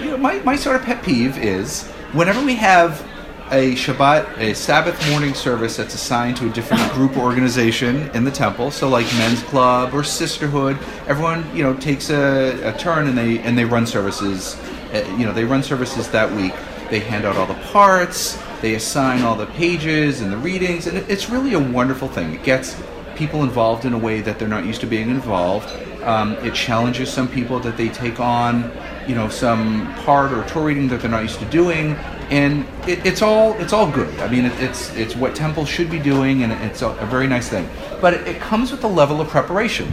you 0.00 0.10
know, 0.12 0.16
my, 0.16 0.38
my 0.40 0.56
sort 0.56 0.76
of 0.76 0.82
pet 0.82 1.02
peeve 1.02 1.36
is 1.38 1.86
whenever 2.12 2.42
we 2.44 2.54
have 2.56 3.06
a 3.52 3.74
Shabbat, 3.74 4.38
a 4.38 4.54
Sabbath 4.54 5.10
morning 5.10 5.34
service 5.34 5.76
that's 5.76 5.94
assigned 5.94 6.36
to 6.38 6.48
a 6.48 6.50
different 6.50 6.92
group 6.92 7.16
or 7.16 7.20
organization 7.20 8.10
in 8.10 8.24
the 8.24 8.30
temple, 8.30 8.70
so 8.70 8.88
like 8.88 9.06
men's 9.14 9.42
club 9.44 9.94
or 9.94 10.04
sisterhood, 10.04 10.78
everyone 11.06 11.44
you 11.56 11.62
know 11.62 11.74
takes 11.74 12.10
a, 12.10 12.68
a 12.68 12.78
turn 12.78 13.06
and 13.06 13.16
they 13.16 13.38
and 13.40 13.56
they 13.56 13.64
run 13.64 13.86
services. 13.86 14.60
Uh, 14.92 15.04
you 15.18 15.26
know, 15.26 15.32
they 15.32 15.44
run 15.44 15.62
services 15.62 16.08
that 16.08 16.30
week. 16.32 16.54
They 16.90 17.00
hand 17.00 17.26
out 17.26 17.36
all 17.36 17.46
the 17.46 17.60
parts, 17.72 18.42
they 18.62 18.74
assign 18.74 19.22
all 19.22 19.36
the 19.36 19.46
pages 19.46 20.22
and 20.22 20.32
the 20.32 20.38
readings, 20.38 20.86
and 20.86 20.96
it's 21.10 21.28
really 21.28 21.52
a 21.52 21.60
wonderful 21.60 22.08
thing. 22.08 22.32
It 22.32 22.42
gets 22.42 22.80
people 23.14 23.42
involved 23.42 23.84
in 23.84 23.92
a 23.92 23.98
way 23.98 24.22
that 24.22 24.38
they're 24.38 24.48
not 24.48 24.64
used 24.64 24.80
to 24.80 24.86
being 24.86 25.10
involved. 25.10 25.68
Um, 26.02 26.32
it 26.36 26.54
challenges 26.54 27.12
some 27.12 27.28
people 27.28 27.60
that 27.60 27.76
they 27.76 27.88
take 27.88 28.20
on, 28.20 28.70
you 29.06 29.14
know, 29.14 29.28
some 29.28 29.92
part 30.04 30.32
or 30.32 30.44
tour 30.48 30.64
reading 30.64 30.88
that 30.88 31.00
they're 31.00 31.10
not 31.10 31.22
used 31.22 31.40
to 31.40 31.44
doing, 31.46 31.96
and 32.30 32.66
it, 32.86 33.04
it's 33.06 33.22
all 33.22 33.54
it's 33.54 33.72
all 33.72 33.90
good. 33.90 34.18
I 34.20 34.28
mean, 34.28 34.46
it, 34.46 34.60
it's 34.60 34.94
it's 34.94 35.16
what 35.16 35.34
temple 35.34 35.64
should 35.64 35.90
be 35.90 35.98
doing, 35.98 36.42
and 36.42 36.52
it's 36.52 36.82
a, 36.82 36.88
a 36.88 37.06
very 37.06 37.26
nice 37.26 37.48
thing. 37.48 37.68
But 38.00 38.14
it, 38.14 38.28
it 38.28 38.40
comes 38.40 38.70
with 38.70 38.84
a 38.84 38.88
level 38.88 39.20
of 39.20 39.28
preparation, 39.28 39.86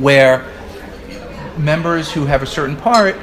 where 0.00 0.44
members 1.58 2.12
who 2.12 2.26
have 2.26 2.42
a 2.42 2.46
certain 2.46 2.76
part 2.76 3.16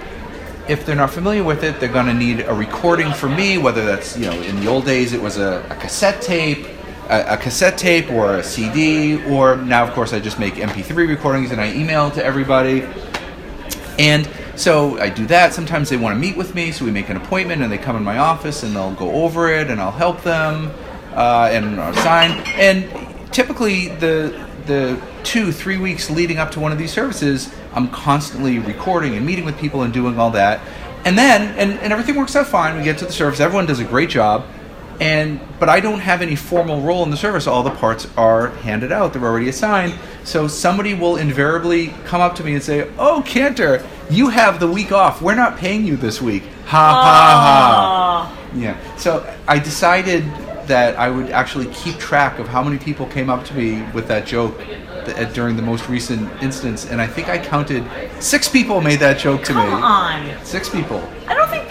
if 0.67 0.85
they're 0.85 0.95
not 0.95 1.09
familiar 1.09 1.43
with 1.43 1.63
it, 1.63 1.79
they're 1.79 1.91
going 1.91 2.05
to 2.05 2.13
need 2.13 2.41
a 2.41 2.53
recording 2.53 3.11
from 3.11 3.35
me, 3.35 3.57
whether 3.57 3.85
that's, 3.85 4.17
you 4.17 4.25
know, 4.25 4.41
in 4.41 4.59
the 4.61 4.67
old 4.67 4.85
days 4.85 5.13
it 5.13 5.21
was 5.21 5.37
a, 5.37 5.65
a 5.69 5.75
cassette 5.75 6.21
tape, 6.21 6.65
a, 7.09 7.33
a 7.33 7.37
cassette 7.37 7.77
tape 7.77 8.09
or 8.09 8.37
a 8.37 8.43
CD, 8.43 9.21
or 9.25 9.57
now, 9.57 9.83
of 9.83 9.91
course, 9.91 10.13
I 10.13 10.19
just 10.19 10.39
make 10.39 10.53
MP3 10.55 11.07
recordings 11.07 11.51
and 11.51 11.59
I 11.59 11.73
email 11.73 12.09
to 12.11 12.23
everybody. 12.23 12.87
And 13.99 14.29
so 14.55 14.99
I 14.99 15.09
do 15.09 15.25
that. 15.27 15.53
Sometimes 15.53 15.89
they 15.89 15.97
want 15.97 16.15
to 16.15 16.19
meet 16.19 16.37
with 16.37 16.53
me, 16.53 16.71
so 16.71 16.85
we 16.85 16.91
make 16.91 17.09
an 17.09 17.17
appointment 17.17 17.61
and 17.61 17.71
they 17.71 17.77
come 17.77 17.95
in 17.95 18.03
my 18.03 18.19
office 18.19 18.63
and 18.63 18.75
they'll 18.75 18.93
go 18.93 19.11
over 19.23 19.49
it 19.49 19.69
and 19.69 19.81
I'll 19.81 19.91
help 19.91 20.21
them 20.21 20.71
uh, 21.13 21.49
and 21.51 21.79
I'll 21.79 21.93
sign. 21.95 22.31
And 22.55 22.89
typically, 23.31 23.89
the 23.89 24.47
the 24.65 25.01
two 25.23 25.51
three 25.51 25.77
weeks 25.77 26.09
leading 26.09 26.37
up 26.37 26.51
to 26.51 26.59
one 26.59 26.71
of 26.71 26.77
these 26.77 26.91
services, 26.91 27.53
I'm 27.73 27.89
constantly 27.89 28.59
recording 28.59 29.15
and 29.15 29.25
meeting 29.25 29.45
with 29.45 29.57
people 29.57 29.81
and 29.81 29.93
doing 29.93 30.19
all 30.19 30.31
that. 30.31 30.61
And 31.05 31.17
then 31.17 31.55
and, 31.57 31.79
and 31.79 31.91
everything 31.91 32.15
works 32.15 32.35
out 32.35 32.47
fine. 32.47 32.77
We 32.77 32.83
get 32.83 32.97
to 32.99 33.05
the 33.05 33.11
service. 33.11 33.39
Everyone 33.39 33.65
does 33.65 33.79
a 33.79 33.85
great 33.85 34.09
job. 34.09 34.45
And 34.99 35.39
but 35.59 35.69
I 35.69 35.79
don't 35.79 35.99
have 35.99 36.21
any 36.21 36.35
formal 36.35 36.81
role 36.81 37.03
in 37.03 37.09
the 37.11 37.17
service. 37.17 37.47
All 37.47 37.63
the 37.63 37.71
parts 37.71 38.07
are 38.15 38.49
handed 38.49 38.91
out. 38.91 39.13
They're 39.13 39.23
already 39.23 39.49
assigned. 39.49 39.93
So 40.23 40.47
somebody 40.47 40.93
will 40.93 41.17
invariably 41.17 41.87
come 42.05 42.21
up 42.21 42.35
to 42.35 42.43
me 42.43 42.53
and 42.53 42.63
say, 42.63 42.89
"Oh, 42.97 43.21
Cantor, 43.25 43.83
you 44.09 44.29
have 44.29 44.59
the 44.59 44.67
week 44.67 44.91
off. 44.91 45.21
We're 45.21 45.35
not 45.35 45.57
paying 45.57 45.85
you 45.85 45.97
this 45.97 46.21
week." 46.21 46.43
Ha 46.67 46.77
ha 46.77 48.31
ha. 48.31 48.37
Yeah. 48.55 48.77
So 48.97 49.25
I 49.47 49.59
decided 49.59 50.23
that 50.67 50.95
I 50.97 51.09
would 51.09 51.29
actually 51.31 51.65
keep 51.73 51.97
track 51.97 52.39
of 52.39 52.47
how 52.47 52.63
many 52.63 52.77
people 52.77 53.05
came 53.07 53.29
up 53.29 53.43
to 53.45 53.53
me 53.53 53.81
with 53.93 54.07
that 54.07 54.25
joke 54.25 54.57
th- 55.05 55.17
uh, 55.17 55.25
during 55.33 55.57
the 55.57 55.61
most 55.61 55.89
recent 55.89 56.29
instance, 56.41 56.85
and 56.89 57.01
I 57.01 57.07
think 57.07 57.27
I 57.27 57.37
counted 57.37 57.83
six 58.21 58.47
people 58.47 58.79
made 58.79 58.99
that 59.01 59.17
joke 59.17 59.43
to 59.43 59.53
Come 59.53 59.67
me. 59.67 59.73
on. 59.73 60.45
Six 60.45 60.69
people. 60.69 61.03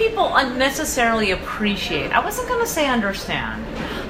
I 0.03 0.07
don't 0.07 0.15
think 0.15 0.17
people 0.17 0.37
unnecessarily 0.37 1.31
appreciate. 1.31 2.11
I 2.11 2.25
wasn't 2.25 2.49
going 2.49 2.61
to 2.61 2.67
say 2.67 2.89
understand, 2.89 3.65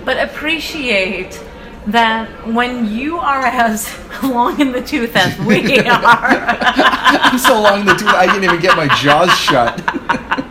but 0.07 0.19
appreciate 0.19 1.43
that 1.89 2.29
when 2.47 2.89
you 2.89 3.19
are 3.19 3.45
as 3.45 3.95
long 4.23 4.59
in 4.61 4.73
the 4.73 4.81
tooth 4.81 5.15
as 5.17 5.39
we 5.41 5.79
are, 5.89 6.45
I'm 7.21 7.39
so 7.39 7.61
long 7.61 7.81
in 7.81 7.87
the 7.87 7.95
tooth 7.95 8.09
I 8.09 8.27
can't 8.27 8.43
even 8.43 8.61
get 8.61 8.77
my 8.77 8.89
jaws 8.97 9.37
shut. 9.39 9.81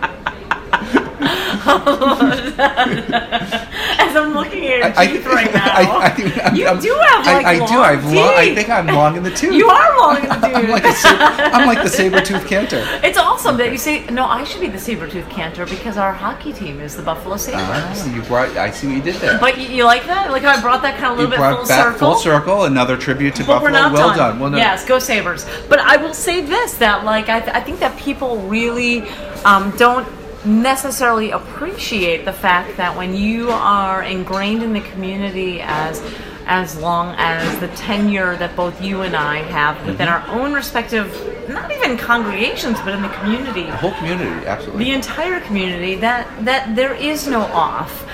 as 2.91 4.15
I'm 4.15 4.33
looking 4.33 4.65
at 4.67 4.77
your 4.77 4.85
I- 4.85 4.93
I- 4.97 5.07
teeth 5.07 5.25
right 5.25 5.53
now. 5.53 5.65
I- 5.73 6.13
I 6.45 6.53
you 6.53 6.65
I'm- 6.67 6.79
do 6.79 6.93
have 6.93 7.27
I- 7.27 7.33
like 7.33 7.45
I, 7.45 7.57
long 7.59 7.67
do. 7.69 7.79
I've 7.79 8.03
teeth. 8.03 8.15
long, 8.15 8.33
I 8.35 8.55
think 8.55 8.69
I'm 8.69 8.87
long 8.87 9.17
in 9.17 9.23
the 9.23 9.31
tooth. 9.31 9.53
You 9.53 9.69
are 9.69 9.97
long 9.99 10.17
in 10.17 10.23
the 10.29 10.35
tooth. 10.35 10.43
I'm 10.55 10.69
like 10.69 10.83
a 10.85 10.93
saber, 10.93 11.23
I'm 11.23 11.67
like 11.67 11.83
the 11.83 11.89
saber 11.89 12.21
tooth 12.21 12.47
cantor. 12.47 12.83
It's 13.03 13.17
awesome 13.17 13.57
that 13.57 13.71
you 13.71 13.77
say 13.77 14.05
no. 14.07 14.25
I 14.25 14.43
should 14.43 14.61
be 14.61 14.67
the 14.67 14.79
saber-tooth 14.79 15.29
cantor 15.29 15.65
because 15.65 15.97
our 15.97 16.13
hockey 16.13 16.53
team 16.53 16.79
is 16.81 16.95
the 16.95 17.03
Buffalo 17.03 17.37
Sabres. 17.37 17.61
Ah, 17.63 18.15
you 18.15 18.21
brought. 18.23 18.49
I 18.57 18.71
see 18.71 18.87
what 18.87 18.95
you 18.97 19.01
did 19.01 19.15
there. 19.15 19.39
But 19.39 19.57
you, 19.57 19.67
you 19.67 19.85
like 19.85 20.05
that? 20.05 20.31
Like 20.31 20.43
how 20.43 20.49
I 20.57 20.61
brought 20.61 20.81
that 20.83 20.97
kind 20.99 21.13
of 21.13 21.19
a 21.19 21.21
you 21.23 21.27
little 21.27 21.43
bit 21.45 21.55
full 21.57 21.65
circle. 21.65 21.99
full 21.99 22.15
circle. 22.15 22.63
Another 22.65 22.97
tribute 22.97 23.35
to 23.35 23.41
But 23.43 23.47
Buffalo. 23.59 23.63
we're 23.63 23.71
not 23.71 23.93
well 23.93 24.07
done. 24.09 24.17
done. 24.17 24.39
Well 24.39 24.49
done. 24.51 24.59
Yes, 24.59 24.85
go 24.85 24.99
Sabres. 24.99 25.45
But 25.69 25.79
I 25.79 25.97
will 25.97 26.13
say 26.13 26.41
this: 26.41 26.75
that 26.77 27.03
like 27.05 27.29
I, 27.29 27.39
th- 27.39 27.55
I 27.55 27.61
think 27.61 27.79
that 27.79 27.97
people 27.97 28.37
really 28.47 29.03
um, 29.45 29.71
don't 29.77 30.07
necessarily 30.45 31.31
appreciate 31.31 32.25
the 32.25 32.33
fact 32.33 32.77
that 32.77 32.95
when 32.97 33.15
you 33.15 33.49
are 33.51 34.03
ingrained 34.03 34.63
in 34.63 34.73
the 34.73 34.81
community 34.81 35.61
as 35.61 36.01
as 36.47 36.75
long 36.77 37.13
as 37.19 37.59
the 37.59 37.67
tenure 37.69 38.35
that 38.35 38.55
both 38.55 38.81
you 38.81 39.03
and 39.03 39.15
I 39.15 39.37
have 39.43 39.77
within 39.85 40.07
Mm-hmm. 40.07 40.31
our 40.31 40.39
own 40.41 40.53
respective, 40.53 41.07
not 41.47 41.71
even 41.71 41.97
congregations, 41.97 42.79
but 42.81 42.93
in 42.95 43.01
the 43.03 43.09
community, 43.09 43.63
The 43.63 43.77
whole 43.77 43.93
community, 43.93 44.47
absolutely. 44.47 44.85
the 44.85 44.91
entire 44.91 45.39
community 45.41 45.95
that 45.97 46.27
that 46.43 46.75
there 46.75 46.95
is 46.95 47.27
no 47.27 47.41
off 47.41 48.05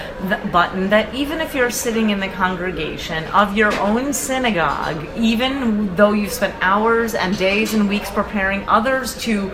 button 0.52 0.90
that 0.90 1.14
even 1.16 1.40
if 1.40 1.56
you're 1.56 1.70
sitting 1.72 2.10
in 2.10 2.20
the 2.20 2.28
congregation 2.28 3.24
of 3.26 3.56
your 3.56 3.74
own 3.80 4.12
synagogue 4.12 5.08
even 5.16 5.96
though 5.96 6.12
you've 6.12 6.32
spent 6.34 6.54
hours 6.62 7.14
and 7.16 7.38
days 7.38 7.74
and 7.76 7.88
weeks 7.88 8.10
preparing 8.12 8.68
others 8.68 9.16
to 9.22 9.52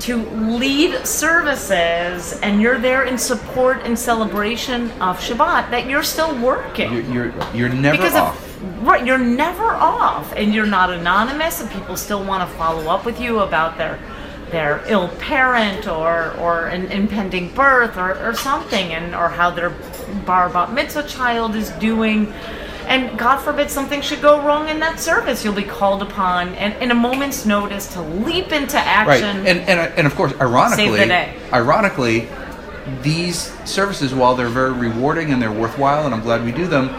to 0.00 0.16
lead 0.16 1.06
services 1.06 2.38
and 2.40 2.60
you're 2.60 2.78
there 2.78 3.04
in 3.04 3.18
support 3.18 3.80
and 3.84 3.98
celebration 3.98 4.90
of 5.00 5.18
Shabbat 5.18 5.70
that 5.70 5.88
you're 5.88 6.02
still 6.02 6.38
working 6.40 6.92
you're, 6.92 7.02
you're 7.02 7.54
you're 7.54 7.68
never 7.68 7.96
because 7.96 8.14
off. 8.14 8.36
Of, 8.36 8.86
right, 8.86 9.04
you're 9.04 9.18
never 9.18 9.74
off, 9.74 10.32
and 10.36 10.54
you're 10.54 10.66
not 10.66 10.90
anonymous, 10.90 11.60
and 11.60 11.70
people 11.70 11.96
still 11.96 12.24
want 12.24 12.48
to 12.48 12.56
follow 12.56 12.90
up 12.90 13.04
with 13.04 13.20
you 13.20 13.40
about 13.40 13.78
their 13.78 13.98
their 14.50 14.82
ill 14.86 15.08
parent 15.18 15.86
or 15.88 16.32
or 16.38 16.66
an 16.66 16.86
impending 16.86 17.52
birth 17.54 17.96
or, 17.96 18.16
or 18.26 18.34
something, 18.34 18.92
and 18.92 19.14
or 19.14 19.28
how 19.28 19.50
their 19.50 19.70
bar 20.26 20.48
bat 20.48 20.72
mitzvah 20.72 21.06
child 21.08 21.54
is 21.54 21.70
doing. 21.72 22.32
And 22.86 23.18
God 23.18 23.38
forbid 23.38 23.70
something 23.70 24.00
should 24.02 24.20
go 24.20 24.40
wrong 24.42 24.68
in 24.68 24.78
that 24.80 25.00
service, 25.00 25.44
you'll 25.44 25.54
be 25.54 25.62
called 25.62 26.02
upon, 26.02 26.54
and 26.54 26.80
in 26.82 26.90
a 26.90 26.94
moment's 26.94 27.46
notice, 27.46 27.92
to 27.94 28.02
leap 28.02 28.52
into 28.52 28.76
right 28.76 28.86
action. 28.86 29.46
and, 29.46 29.60
and 29.60 29.80
uh, 29.80 29.94
and 29.96 30.06
of 30.06 30.14
course 30.14 30.32
ironically 30.40 30.86
Save 30.86 30.98
the 30.98 31.06
day. 31.06 31.34
ironically 31.52 32.28
these 33.02 33.52
services 33.68 34.14
while 34.14 34.34
they're 34.34 34.48
very 34.48 34.72
rewarding 34.72 35.32
and 35.32 35.40
they're 35.40 35.50
worthwhile 35.52 36.04
and 36.04 36.14
i'm 36.14 36.20
glad 36.20 36.44
we 36.44 36.52
do 36.52 36.66
them 36.66 36.90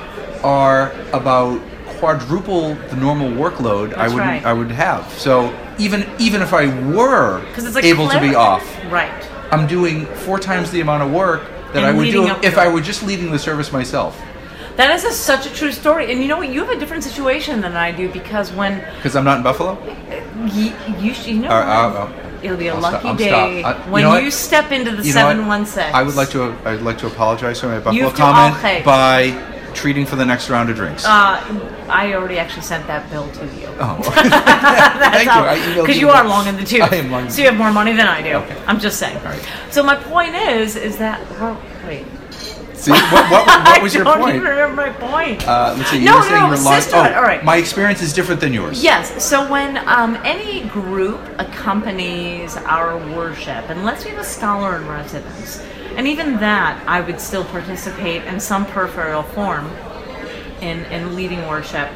are 0.44 0.92
about 1.14 1.62
quadruple 2.00 2.74
the 2.90 2.96
normal 2.96 3.30
workload 3.30 3.94
i 3.94 4.08
would 4.08 4.18
right. 4.18 4.44
i 4.46 4.52
would 4.52 4.72
have 4.72 5.08
so 5.14 5.56
even 5.78 6.10
even 6.20 6.42
if 6.42 6.54
i 6.54 6.66
were 6.96 7.38
a 7.58 7.86
able 7.86 8.10
to 8.10 8.20
be 8.20 8.34
off 8.34 8.64
right. 8.92 9.30
i'm 9.52 9.68
doing 9.68 10.06
four 10.08 10.40
times 10.40 10.72
the 10.72 10.82
amount 10.82 11.04
of 11.04 11.12
work 11.12 11.44
that 11.74 11.78
And 11.78 11.86
i 11.86 11.92
would 11.92 12.12
do 12.12 12.26
if 12.44 12.58
i 12.58 12.68
were 12.68 12.82
just 12.82 13.04
leading 13.04 13.32
the 13.32 13.40
service 13.40 13.72
myself 13.72 14.20
That 14.78 14.92
is 14.92 15.06
a, 15.06 15.12
such 15.12 15.46
a 15.46 15.54
true 15.54 15.72
story, 15.72 16.12
and 16.12 16.22
you 16.22 16.28
know 16.28 16.38
what? 16.38 16.50
You 16.50 16.60
have 16.66 16.70
a 16.76 16.80
different 16.80 17.04
situation 17.04 17.62
than 17.62 17.76
I 17.78 17.92
do 17.92 18.12
because 18.12 18.52
when 18.52 18.80
because 18.98 19.16
i'm 19.16 19.24
not 19.24 19.38
in 19.38 19.44
buffalo 19.44 19.78
you, 20.54 20.74
you, 21.00 21.12
you 21.26 21.40
know, 21.42 21.50
Uh, 21.50 22.12
it'll 22.44 22.58
be 22.58 22.68
a 22.68 22.76
I'll 22.76 22.82
lucky 22.82 23.00
stop- 23.00 23.18
day. 23.18 23.64
I- 23.64 23.86
you 23.86 23.92
when 23.92 24.04
know 24.04 24.18
you 24.18 24.32
step 24.32 24.72
into 24.72 24.92
the 24.92 25.04
You 25.04 25.12
seven 25.14 25.48
one 25.48 25.66
six. 25.66 25.94
I 25.94 26.04
would 26.04 26.16
like 26.16 26.30
to. 26.32 26.56
I'd 26.66 26.82
like 26.82 26.98
to 27.00 27.08
apologize 27.08 27.60
for 27.62 27.68
my 27.68 27.80
Buffalo 27.80 28.12
comment 28.12 28.58
okay. 28.58 28.82
by 28.84 29.32
treating 29.74 30.06
for 30.06 30.16
the 30.16 30.26
next 30.26 30.50
round 30.50 30.70
of 30.70 30.76
drinks. 30.76 31.06
Uh, 31.06 31.42
I 31.90 32.14
already 32.14 32.38
actually 32.38 32.62
sent 32.64 32.88
that 32.88 33.10
bill 33.12 33.30
to 33.32 33.46
you. 33.60 33.68
oh, 33.80 34.00
thank 34.04 35.26
you. 35.26 35.32
I 35.32 35.76
Because 35.82 35.96
you 35.98 36.08
you 36.08 36.10
are 36.10 36.26
long 36.28 36.48
in 36.48 36.56
the 36.56 36.64
tooth. 36.64 36.84
I 36.84 36.96
am 36.96 37.12
long 37.12 37.30
So 37.30 37.42
you 37.42 37.48
have 37.48 37.58
more 37.58 37.72
money 37.72 37.94
than 37.94 38.08
I 38.08 38.22
do. 38.22 38.34
Okay. 38.44 38.58
I'm 38.68 38.80
just 38.80 38.98
saying. 39.00 39.18
All 39.18 39.26
right. 39.26 39.48
So 39.72 39.84
my 39.84 39.96
point 39.96 40.36
is, 40.36 40.76
is 40.76 40.98
that 40.98 41.20
well, 41.32 41.58
wait. 41.88 42.06
See, 42.86 42.92
what, 42.92 43.32
what, 43.32 43.48
what 43.48 43.82
was 43.82 43.96
your 43.96 44.08
I 44.08 44.14
don't 44.14 44.22
point? 44.22 44.36
even 44.36 44.48
remember 44.48 44.76
my 44.76 44.90
point. 44.92 45.48
Uh, 45.48 45.74
let's 45.76 45.90
see. 45.90 45.98
You 46.00 46.06
No, 46.06 46.18
were 46.18 46.22
saying 46.22 46.34
no, 46.36 46.48
you're 46.50 46.58
long. 46.58 46.82
sisterhood, 46.82 47.12
Oh, 47.14 47.16
all 47.16 47.24
right. 47.24 47.44
My 47.44 47.58
experience 47.58 48.04
is 48.04 48.14
different 48.14 48.40
than 48.42 48.54
yours. 48.54 48.84
Yes. 48.84 49.26
So 49.26 49.50
when 49.50 49.78
um, 49.88 50.18
any 50.24 50.68
group 50.70 51.20
accompanies 51.40 52.56
our 52.58 52.98
worship, 53.16 53.70
unless 53.70 54.06
we 54.06 54.12
have 54.12 54.20
a 54.20 54.24
scholar 54.24 54.76
in 54.78 54.88
residence, 54.88 55.66
and 55.96 56.08
even 56.08 56.34
that, 56.38 56.84
I 56.88 57.02
would 57.02 57.20
still 57.20 57.44
participate 57.46 58.24
in 58.26 58.40
some 58.40 58.68
peripheral 58.68 59.24
form 59.24 59.66
in, 60.62 60.86
in 60.92 61.16
leading 61.16 61.48
worship. 61.48 61.90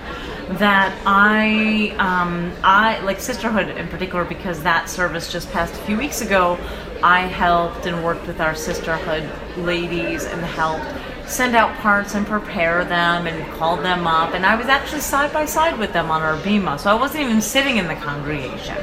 That 0.54 0.99
I, 1.06 1.93
um, 1.99 2.52
I 2.63 2.99
like 3.02 3.19
sisterhood 3.19 3.69
in 3.69 3.88
particular 3.89 4.25
because 4.25 4.63
that 4.63 4.89
service 4.89 5.32
just 5.32 5.52
passed 5.52 5.75
a 5.75 5.84
few 5.84 5.97
weeks 5.97 6.21
ago. 6.21 6.58
I 7.03 7.21
helped 7.21 7.85
and 7.85 8.03
worked 8.03 8.27
with 8.27 8.39
our 8.41 8.55
sisterhood 8.55 9.29
ladies 9.57 10.25
and 10.25 10.41
helped 10.41 10.85
send 11.29 11.55
out 11.55 11.75
parts 11.77 12.15
and 12.15 12.25
prepare 12.25 12.83
them 12.83 13.27
and 13.27 13.51
called 13.53 13.79
them 13.81 14.07
up. 14.07 14.33
And 14.33 14.45
I 14.45 14.55
was 14.55 14.65
actually 14.67 15.01
side 15.01 15.31
by 15.31 15.45
side 15.45 15.77
with 15.77 15.93
them 15.93 16.09
on 16.09 16.21
our 16.23 16.35
bima, 16.38 16.79
so 16.79 16.89
I 16.89 16.95
wasn't 16.95 17.23
even 17.25 17.41
sitting 17.41 17.77
in 17.77 17.88
the 17.88 17.95
congregation. 17.95 18.77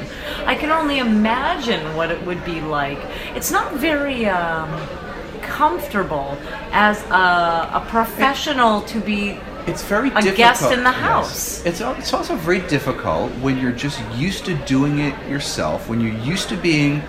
I 0.45 0.55
can 0.55 0.71
only 0.71 0.99
imagine 0.99 1.95
what 1.95 2.09
it 2.09 2.25
would 2.25 2.43
be 2.45 2.61
like. 2.61 2.99
It's 3.35 3.51
not 3.51 3.73
very. 3.73 4.25
Um, 4.27 4.69
comfortable 5.41 6.37
as 6.71 7.01
a, 7.05 7.69
a 7.73 7.85
professional 7.89 8.81
to 8.81 8.99
be 8.99 9.39
It's 9.65 9.81
very 9.81 10.09
A 10.09 10.11
difficult. 10.15 10.35
guest 10.37 10.71
in 10.71 10.83
the 10.83 10.91
Yes. 10.91 10.99
house. 10.99 11.65
It's 11.65 11.79
it's 11.81 12.13
also 12.13 12.35
very 12.35 12.59
difficult 12.59 13.31
when 13.41 13.57
you're 13.57 13.71
just 13.71 13.99
used 14.15 14.45
to 14.45 14.55
doing 14.65 14.99
it 14.99 15.15
yourself. 15.29 15.87
When 15.87 16.01
you're 16.01 16.19
used 16.21 16.49
to 16.49 16.57
being 16.57 17.01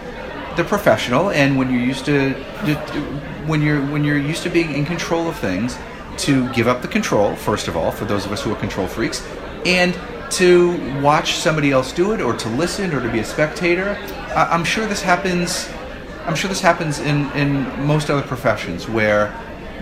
the 0.59 0.65
professional, 0.65 1.31
and 1.31 1.57
when 1.57 1.73
you're 1.73 1.81
used 1.81 2.05
to, 2.05 2.35
to- 2.35 2.77
when 3.47 3.63
you're 3.63 3.81
when 3.87 4.05
you're 4.05 4.19
used 4.19 4.43
to 4.43 4.51
being 4.51 4.75
in 4.75 4.85
control 4.85 5.27
of 5.29 5.37
things, 5.39 5.79
to 6.19 6.53
give 6.53 6.69
up 6.69 6.83
the 6.83 6.89
control 6.89 7.35
first 7.37 7.69
of 7.69 7.77
all 7.77 7.91
for 7.91 8.05
those 8.05 8.27
of 8.27 8.33
us 8.33 8.43
who 8.43 8.53
are 8.53 8.57
control 8.57 8.87
freaks, 8.87 9.27
and 9.65 9.99
to 10.31 10.77
watch 11.01 11.37
somebody 11.37 11.71
else 11.71 11.93
do 11.93 12.13
it, 12.13 12.21
or 12.21 12.35
to 12.37 12.49
listen, 12.51 12.93
or 12.93 13.01
to 13.01 13.11
be 13.11 13.21
a 13.21 13.25
spectator. 13.25 13.97
I, 14.37 14.49
I'm 14.51 14.65
sure 14.65 14.87
this 14.87 15.01
happens. 15.01 15.71
I'm 16.27 16.35
sure 16.35 16.49
this 16.49 16.61
happens 16.61 16.99
in, 16.99 17.31
in 17.33 17.87
most 17.87 18.11
other 18.11 18.27
professions 18.27 18.87
where 18.87 19.29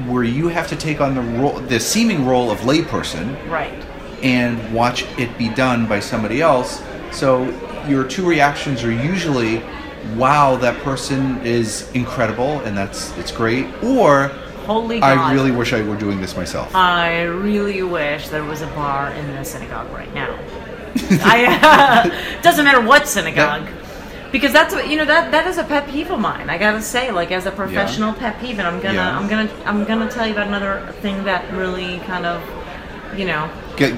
where 0.06 0.22
you 0.24 0.48
have 0.48 0.68
to 0.68 0.76
take 0.76 1.00
on 1.00 1.14
the 1.14 1.22
role, 1.40 1.58
the 1.58 1.80
seeming 1.80 2.26
role 2.26 2.50
of 2.50 2.58
layperson, 2.60 3.34
right. 3.50 3.82
and 4.22 4.72
watch 4.72 5.04
it 5.18 5.36
be 5.38 5.48
done 5.48 5.86
by 5.86 5.98
somebody 6.00 6.42
else. 6.42 6.82
So 7.10 7.48
your 7.88 8.04
two 8.04 8.28
reactions 8.28 8.84
are 8.84 8.92
usually, 8.92 9.62
"Wow, 10.14 10.56
that 10.56 10.76
person 10.82 11.40
is 11.44 11.90
incredible, 11.92 12.60
and 12.60 12.76
that's 12.76 13.16
it's 13.18 13.32
great," 13.32 13.66
or 13.82 14.28
Holy 14.66 15.00
God. 15.00 15.18
"I 15.18 15.32
really 15.32 15.50
wish 15.50 15.72
I 15.72 15.82
were 15.82 15.96
doing 15.96 16.20
this 16.20 16.36
myself." 16.36 16.74
I 16.74 17.22
really 17.22 17.82
wish 17.82 18.28
there 18.28 18.44
was 18.44 18.62
a 18.62 18.66
bar 18.68 19.10
in 19.12 19.34
the 19.34 19.44
synagogue 19.44 19.90
right 19.92 20.12
now. 20.14 20.38
I 21.22 22.38
doesn't 22.42 22.64
matter 22.64 22.80
what 22.80 23.06
synagogue. 23.08 23.66
Because 24.32 24.52
that's 24.52 24.74
what 24.74 24.88
you 24.88 24.96
know 24.96 25.04
that 25.04 25.30
that 25.30 25.46
is 25.46 25.56
a 25.56 25.64
pet 25.64 25.88
peeve 25.88 26.10
of 26.10 26.18
mine. 26.18 26.50
I 26.50 26.58
gotta 26.58 26.82
say, 26.82 27.10
like 27.12 27.30
as 27.30 27.46
a 27.46 27.50
professional 27.50 28.12
pet 28.12 28.38
peeve, 28.40 28.58
and 28.58 28.66
I'm 28.66 28.80
gonna 28.80 28.94
Yeah. 28.94 29.16
I'm 29.18 29.28
gonna 29.28 29.48
I'm 29.64 29.84
gonna 29.84 30.10
tell 30.10 30.26
you 30.26 30.32
about 30.32 30.48
another 30.48 30.92
thing 31.00 31.24
that 31.24 31.50
really 31.54 32.00
kind 32.00 32.26
of, 32.26 32.42
you 33.16 33.24
know, 33.24 33.48
Get, 33.76 33.94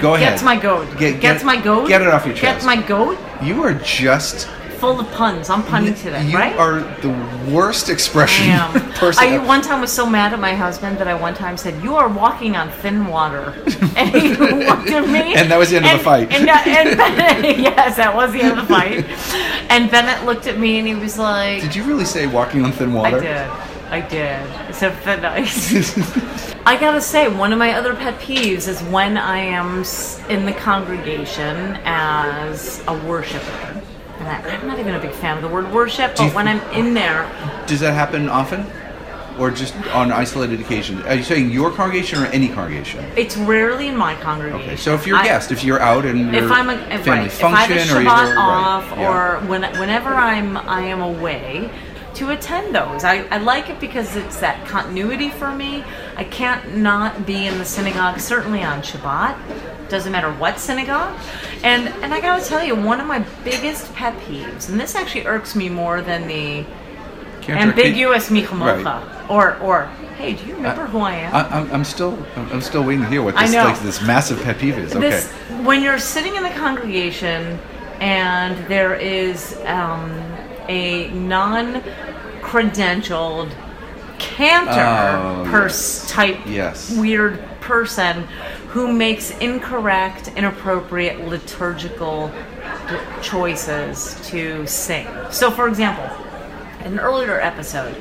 go 0.00 0.14
ahead. 0.14 0.30
gets 0.32 0.42
my 0.42 0.56
goat. 0.56 0.88
Get, 0.98 1.20
gets 1.20 1.40
get- 1.42 1.46
my 1.46 1.56
goat. 1.60 1.88
Get 1.88 2.02
it 2.02 2.08
off 2.08 2.26
your 2.26 2.34
chest. 2.34 2.56
Gets 2.56 2.64
my 2.66 2.82
goat. 2.82 3.16
You 3.40 3.62
are 3.62 3.74
just. 3.74 4.48
Full 4.78 5.00
of 5.00 5.10
puns. 5.12 5.50
I'm 5.50 5.64
punning 5.64 5.94
today, 5.94 6.28
you 6.28 6.36
right? 6.36 6.56
are 6.56 6.80
the 7.00 7.10
worst 7.52 7.88
expression 7.88 8.46
Damn. 8.46 8.92
person. 8.92 9.24
I 9.24 9.30
ever. 9.30 9.44
one 9.46 9.60
time 9.60 9.80
was 9.80 9.90
so 9.90 10.06
mad 10.08 10.32
at 10.32 10.38
my 10.38 10.54
husband 10.54 10.98
that 10.98 11.08
I 11.08 11.14
one 11.14 11.34
time 11.34 11.56
said, 11.56 11.82
"You 11.82 11.96
are 11.96 12.08
walking 12.08 12.54
on 12.54 12.70
thin 12.70 13.06
water," 13.06 13.54
and 13.96 14.10
he 14.10 14.36
looked 14.36 14.88
at 14.90 15.08
me. 15.08 15.34
And 15.34 15.50
that 15.50 15.58
was 15.58 15.70
the 15.70 15.76
end 15.76 15.86
of 15.86 15.98
the 15.98 16.04
fight. 16.04 16.32
And, 16.32 16.48
and 16.48 16.96
Bennett, 16.96 17.58
yes, 17.68 17.96
that 17.96 18.14
was 18.14 18.32
the 18.32 18.40
end 18.40 18.58
of 18.58 18.68
the 18.68 18.72
fight. 18.72 19.04
And 19.68 19.90
Bennett 19.90 20.24
looked 20.24 20.46
at 20.46 20.58
me 20.58 20.78
and 20.78 20.86
he 20.86 20.94
was 20.94 21.18
like, 21.18 21.60
Did 21.60 21.74
you 21.74 21.82
really 21.82 22.04
say 22.04 22.26
walking 22.28 22.64
on 22.64 22.70
thin 22.70 22.92
water?" 22.92 23.16
"I 23.16 23.20
did, 23.20 23.50
I 23.90 24.08
did." 24.08 24.74
So 24.76 24.92
fit 24.92 25.22
nice. 25.22 25.96
I 26.64 26.78
gotta 26.78 27.00
say, 27.00 27.26
one 27.28 27.52
of 27.52 27.58
my 27.58 27.72
other 27.72 27.94
pet 27.96 28.20
peeves 28.20 28.68
is 28.68 28.80
when 28.84 29.16
I 29.16 29.38
am 29.38 29.78
in 30.28 30.44
the 30.44 30.52
congregation 30.52 31.78
as 31.84 32.80
a 32.86 32.94
worshiper. 33.06 33.82
I, 34.28 34.56
I'm 34.56 34.66
not 34.66 34.78
even 34.78 34.94
a 34.94 35.00
big 35.00 35.12
fan 35.12 35.36
of 35.36 35.42
the 35.42 35.48
word 35.48 35.72
worship, 35.72 36.16
but 36.16 36.34
when 36.34 36.46
I'm 36.48 36.60
in 36.72 36.94
there, 36.94 37.24
Does 37.66 37.80
that 37.80 37.94
happen 37.94 38.28
often, 38.28 38.66
or 39.38 39.50
just 39.50 39.74
on 39.88 40.12
isolated 40.12 40.60
occasions? 40.60 41.04
Are 41.06 41.14
you 41.14 41.22
saying 41.22 41.50
your 41.50 41.70
congregation 41.70 42.22
or 42.22 42.26
any 42.26 42.48
congregation? 42.48 43.04
It's 43.16 43.36
rarely 43.36 43.88
in 43.88 43.96
my 43.96 44.14
congregation. 44.16 44.68
Okay, 44.68 44.76
so 44.76 44.94
if 44.94 45.06
you're 45.06 45.20
a 45.20 45.24
guest, 45.24 45.52
if 45.52 45.64
you're 45.64 45.80
out 45.80 46.04
and 46.04 46.32
you're 46.32 46.44
if 46.44 46.50
I'm 46.50 46.68
a 46.70 46.74
if, 46.74 47.04
family 47.04 47.10
right, 47.10 47.26
if 47.26 47.44
I 47.44 47.66
function 47.66 47.78
have 47.78 47.90
a 47.90 48.00
or 48.00 48.02
Shabbat 48.02 48.28
you're 48.28 48.38
off, 48.38 48.90
right, 48.90 49.00
yeah. 49.00 49.38
or 49.42 49.46
when, 49.46 49.62
whenever 49.78 50.10
I'm 50.10 50.56
I 50.56 50.82
am 50.82 51.00
away 51.00 51.70
to 52.18 52.30
attend 52.30 52.74
those. 52.74 53.04
I, 53.04 53.24
I 53.28 53.38
like 53.38 53.70
it 53.70 53.80
because 53.80 54.16
it's 54.16 54.40
that 54.40 54.66
continuity 54.66 55.30
for 55.30 55.54
me. 55.54 55.84
I 56.16 56.24
can't 56.24 56.76
not 56.76 57.26
be 57.26 57.46
in 57.46 57.58
the 57.58 57.64
synagogue, 57.64 58.18
certainly 58.18 58.62
on 58.62 58.82
Shabbat. 58.82 59.88
Doesn't 59.88 60.10
matter 60.10 60.32
what 60.32 60.58
synagogue. 60.58 61.18
And 61.62 61.88
and 62.02 62.12
I 62.12 62.20
gotta 62.20 62.44
tell 62.44 62.62
you, 62.62 62.74
one 62.74 63.00
of 63.00 63.06
my 63.06 63.20
biggest 63.44 63.94
pet 63.94 64.14
peeves, 64.24 64.68
and 64.68 64.78
this 64.78 64.94
actually 64.94 65.26
irks 65.26 65.54
me 65.54 65.68
more 65.68 66.02
than 66.02 66.28
the 66.28 66.66
ambiguous 67.48 68.30
mi 68.30 68.42
chamocha. 68.42 68.84
Right. 68.84 69.30
Or 69.30 69.56
or 69.58 69.86
hey, 70.16 70.34
do 70.34 70.44
you 70.46 70.56
remember 70.56 70.86
who 70.86 70.98
I 70.98 71.14
am? 71.14 71.34
I, 71.34 71.48
I'm, 71.48 71.72
I'm 71.72 71.84
still 71.84 72.18
I'm 72.36 72.60
still 72.60 72.82
waiting 72.84 73.04
to 73.04 73.08
hear 73.08 73.22
what 73.22 73.36
this 73.36 73.54
like 73.54 73.80
this 73.80 74.02
massive 74.02 74.42
pet 74.42 74.58
peeve 74.58 74.76
is. 74.76 74.94
Okay. 74.94 75.08
This 75.08 75.30
when 75.64 75.82
you're 75.82 75.98
sitting 75.98 76.34
in 76.34 76.42
the 76.42 76.50
congregation 76.50 77.58
and 78.00 78.58
there 78.68 78.94
is 78.94 79.56
um, 79.64 80.10
a 80.68 81.10
non-credentialed 82.52 83.50
cantor 84.18 85.44
Oh, 85.44 85.44
pers- 85.50 86.06
type 86.08 86.38
Yes. 86.46 86.90
weird 86.90 87.38
person 87.60 88.24
who 88.68 88.92
makes 88.92 89.30
incorrect, 89.38 90.30
inappropriate 90.36 91.26
liturgical 91.26 92.30
d- 92.88 92.96
choices 93.22 94.16
to 94.28 94.66
sing. 94.66 95.06
So, 95.30 95.50
for 95.50 95.68
example, 95.68 96.08
in 96.84 96.94
an 96.94 97.00
earlier 97.00 97.40
episode, 97.40 97.94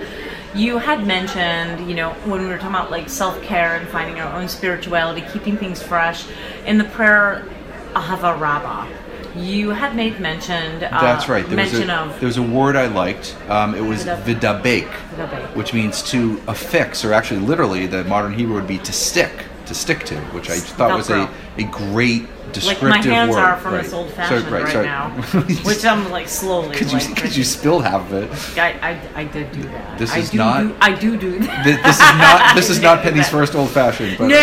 you 0.56 0.78
had 0.80 1.06
mentioned, 1.06 1.88
you 1.88 1.96
know, 1.96 2.12
when 2.26 2.42
we 2.42 2.48
were 2.48 2.58
talking 2.58 2.70
about 2.76 2.90
like 2.90 3.10
self 3.10 3.40
care 3.44 3.76
and 3.76 3.88
finding 3.90 4.20
our 4.20 4.34
own 4.40 4.48
spirituality, 4.50 5.24
keeping 5.32 5.56
things 5.58 5.82
fresh, 5.84 6.26
in 6.66 6.78
the 6.78 6.84
prayer 6.86 7.46
Ahava 7.94 8.40
Rabbah, 8.40 8.88
you 9.38 9.70
had 9.70 9.96
made 9.96 10.20
mentioned. 10.20 10.84
Uh, 10.84 10.90
That's 11.02 11.28
right. 11.30 11.46
There 11.48 11.58
was, 11.58 11.72
mention 11.72 11.90
a, 11.90 11.94
of 11.96 12.20
there 12.20 12.28
was 12.28 12.38
a 12.38 12.42
word 12.44 12.76
I 12.76 12.88
liked. 12.88 13.36
Um, 13.50 13.76
it 13.76 13.82
was 13.82 14.06
Vidab- 14.06 14.62
vidabek, 14.62 15.56
which 15.56 15.74
means 15.74 16.02
to 16.12 16.42
affix, 16.48 17.04
or 17.06 17.14
actually, 17.14 17.40
literally, 17.42 17.88
the 17.88 18.04
modern 18.06 18.34
Hebrew 18.34 18.56
would 18.56 18.68
be 18.68 18.78
to 18.80 18.94
stick, 18.94 19.32
to 19.66 19.74
stick 19.74 20.04
to, 20.06 20.16
which 20.34 20.50
I 20.50 20.58
thought 20.58 20.96
was 20.98 21.10
a, 21.10 21.30
a 21.58 21.64
great 21.64 22.24
like 22.48 22.54
descriptive 22.54 22.90
my 22.90 23.02
hands 23.02 23.32
word. 23.32 23.40
are 23.40 23.58
from 23.58 23.74
right. 23.74 23.84
this 23.84 23.92
old 23.92 24.10
fashioned 24.12 24.50
right, 24.50 24.64
right, 24.64 24.72
so- 24.72 24.82
now, 24.84 25.10
which 25.66 25.84
I'm 25.86 26.10
like 26.12 26.30
slowly. 26.30 26.74
Could 26.76 26.92
you, 26.94 27.00
like, 27.00 27.18
could 27.18 27.36
you 27.36 27.44
spilled 27.44 27.84
half 27.84 28.10
of 28.10 28.14
it? 28.14 28.58
I, 28.58 28.92
I, 29.16 29.22
I 29.22 29.24
did 29.26 29.52
do 29.52 29.64
that. 29.64 30.00
This 30.00 30.14
I 30.14 30.20
is 30.20 30.30
do 30.30 30.38
not- 30.38 30.62
Do, 30.64 30.76
I 30.80 30.94
do 30.98 31.18
do 31.18 31.40
that. 31.40 31.64
Th- 31.66 31.84
This 31.84 31.96
is 31.98 32.02
not 32.18 32.56
this 32.56 32.70
is 32.70 32.82
not 32.82 33.02
Penny's 33.02 33.28
first 33.28 33.54
old 33.54 33.70
fashioned. 33.70 34.18
But, 34.18 34.28
no, 34.28 34.36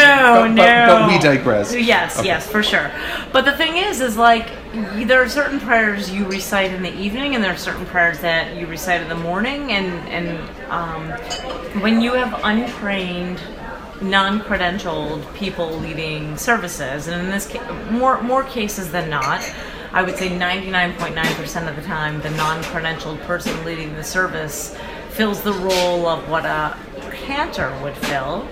but, 0.42 0.48
no. 0.48 0.62
But, 0.62 0.98
but 1.00 1.08
we 1.12 1.18
digress. 1.18 1.74
Yes, 1.74 2.18
Okay. 2.18 2.28
yes, 2.28 2.46
for 2.46 2.62
sure. 2.62 2.92
But 3.32 3.46
the 3.46 3.56
thing 3.56 3.76
is, 3.78 4.02
is 4.02 4.18
like 4.18 4.50
there 5.06 5.22
are 5.22 5.28
certain 5.28 5.60
prayers 5.60 6.10
you 6.10 6.26
recite 6.26 6.72
in 6.72 6.82
the 6.82 6.92
evening, 6.94 7.34
and 7.34 7.44
there 7.44 7.52
are 7.52 7.56
certain 7.56 7.86
prayers 7.86 8.18
that 8.20 8.56
you 8.56 8.66
recite 8.66 9.00
in 9.00 9.08
the 9.08 9.14
morning, 9.14 9.72
and 9.72 10.08
and 10.08 10.70
um, 10.70 11.10
when 11.80 12.00
you 12.00 12.12
have 12.12 12.40
untrained. 12.44 13.40
Non-credentialed 14.02 15.32
people 15.34 15.78
leading 15.78 16.36
services, 16.36 17.06
and 17.06 17.22
in 17.22 17.30
this 17.30 17.46
case, 17.46 17.62
more 17.90 18.20
more 18.22 18.42
cases 18.42 18.90
than 18.90 19.08
not, 19.08 19.40
I 19.92 20.02
would 20.02 20.16
say 20.16 20.28
99.9% 20.28 21.68
of 21.68 21.76
the 21.76 21.82
time, 21.82 22.20
the 22.20 22.30
non-credentialed 22.30 23.20
person 23.22 23.64
leading 23.64 23.94
the 23.94 24.02
service 24.02 24.76
fills 25.10 25.42
the 25.42 25.52
role 25.52 26.08
of 26.08 26.28
what 26.28 26.44
a 26.44 26.76
cantor 27.24 27.72
would 27.82 27.96
fill. 27.96 28.46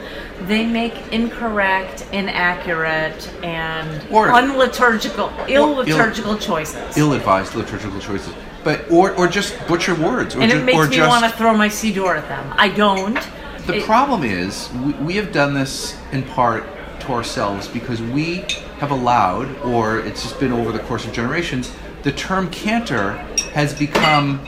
They 0.46 0.66
make 0.66 0.94
incorrect, 1.12 2.06
inaccurate, 2.12 3.30
and 3.44 4.02
Or- 4.10 4.28
unliturgical, 4.28 5.30
ill 5.48 5.64
Or 5.64 5.68
ill- 5.70 5.96
liturgical 5.96 6.36
choices. 6.36 6.96
Ill-advised 6.96 7.54
liturgical 7.54 8.00
choices, 8.00 8.32
but 8.64 8.84
or 8.90 9.12
or 9.12 9.28
just 9.28 9.54
butcher 9.68 9.94
words, 9.94 10.34
or, 10.34 10.40
and 10.40 10.50
ju- 10.50 10.58
it 10.58 10.64
makes 10.64 10.88
me 10.88 10.96
just 10.96 11.08
want 11.08 11.24
to 11.24 11.30
throw 11.38 11.54
my 11.54 11.68
siddur 11.68 12.16
at 12.16 12.28
them. 12.28 12.52
I 12.56 12.68
don't. 12.68 13.18
The 13.66 13.76
It- 13.76 13.84
problem 13.84 14.24
is, 14.24 14.68
we, 14.84 14.92
we 14.94 15.14
have 15.16 15.30
done 15.32 15.54
this 15.54 15.96
in 16.10 16.22
part 16.24 16.64
to 17.00 17.12
ourselves 17.12 17.68
because 17.68 18.00
we 18.02 18.44
have 18.80 18.90
allowed, 18.90 19.48
or 19.64 19.98
it's 20.00 20.22
just 20.22 20.40
been 20.40 20.52
over 20.52 20.72
the 20.72 20.80
course 20.80 21.04
of 21.04 21.12
generations, 21.12 21.70
the 22.02 22.10
term 22.12 22.48
cantor 22.50 23.12
has 23.54 23.72
become. 23.74 24.40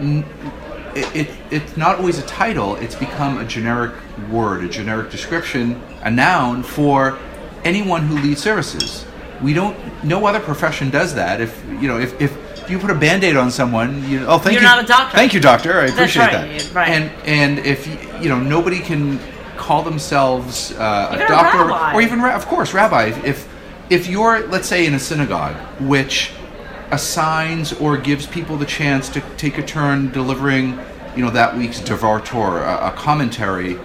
n- 0.00 0.24
It, 0.96 1.16
it, 1.28 1.30
it's 1.50 1.76
not 1.76 1.98
always 1.98 2.18
a 2.18 2.26
title, 2.26 2.76
it's 2.76 2.94
become 2.94 3.38
a 3.38 3.44
generic 3.44 3.92
word, 4.30 4.64
a 4.64 4.68
generic 4.68 5.10
description, 5.10 5.82
a 6.02 6.10
noun 6.10 6.62
for 6.62 7.18
anyone 7.64 8.02
who 8.06 8.18
leads 8.18 8.42
services. 8.42 9.04
We 9.42 9.52
don't, 9.52 9.76
no 10.02 10.26
other 10.26 10.40
profession 10.40 10.90
does 10.90 11.14
that. 11.14 11.40
If, 11.40 11.62
you 11.66 11.88
know, 11.88 11.98
if, 11.98 12.18
if 12.20 12.36
you 12.70 12.78
put 12.78 12.90
a 12.90 12.94
band 12.94 13.24
aid 13.24 13.36
on 13.36 13.50
someone, 13.50 14.08
you 14.08 14.24
oh, 14.26 14.38
thank 14.38 14.54
You're 14.54 14.62
you. 14.62 14.68
not 14.68 14.84
a 14.84 14.86
doctor. 14.86 15.16
Thank 15.16 15.34
you, 15.34 15.40
doctor. 15.40 15.80
I 15.80 15.86
appreciate 15.86 16.22
right, 16.22 16.58
that. 16.58 16.74
right. 16.74 16.88
And 16.88 17.10
and 17.26 17.58
if 17.60 17.86
you 18.22 18.28
know 18.28 18.40
nobody 18.40 18.80
can 18.80 19.20
call 19.56 19.82
themselves 19.82 20.72
uh, 20.72 21.08
a 21.12 21.24
a 21.24 21.28
doctor 21.28 21.58
rabbi. 21.58 21.94
or 21.94 22.02
even 22.02 22.20
ra- 22.20 22.34
of 22.34 22.46
course 22.46 22.74
rabbi 22.74 23.06
if 23.24 23.48
if 23.90 24.06
you're 24.06 24.46
let's 24.48 24.68
say 24.68 24.86
in 24.86 24.94
a 24.94 24.98
synagogue 24.98 25.56
which 25.80 26.30
assigns 26.90 27.72
or 27.74 27.96
gives 27.96 28.26
people 28.26 28.56
the 28.56 28.66
chance 28.66 29.08
to 29.10 29.20
take 29.36 29.58
a 29.58 29.62
turn 29.62 30.10
delivering 30.12 30.78
you 31.16 31.22
know 31.22 31.30
that 31.30 31.56
week's 31.56 31.80
devar 31.80 32.20
Torah, 32.20 32.62
a, 32.62 32.88
a 32.88 32.92
commentary 32.92 33.78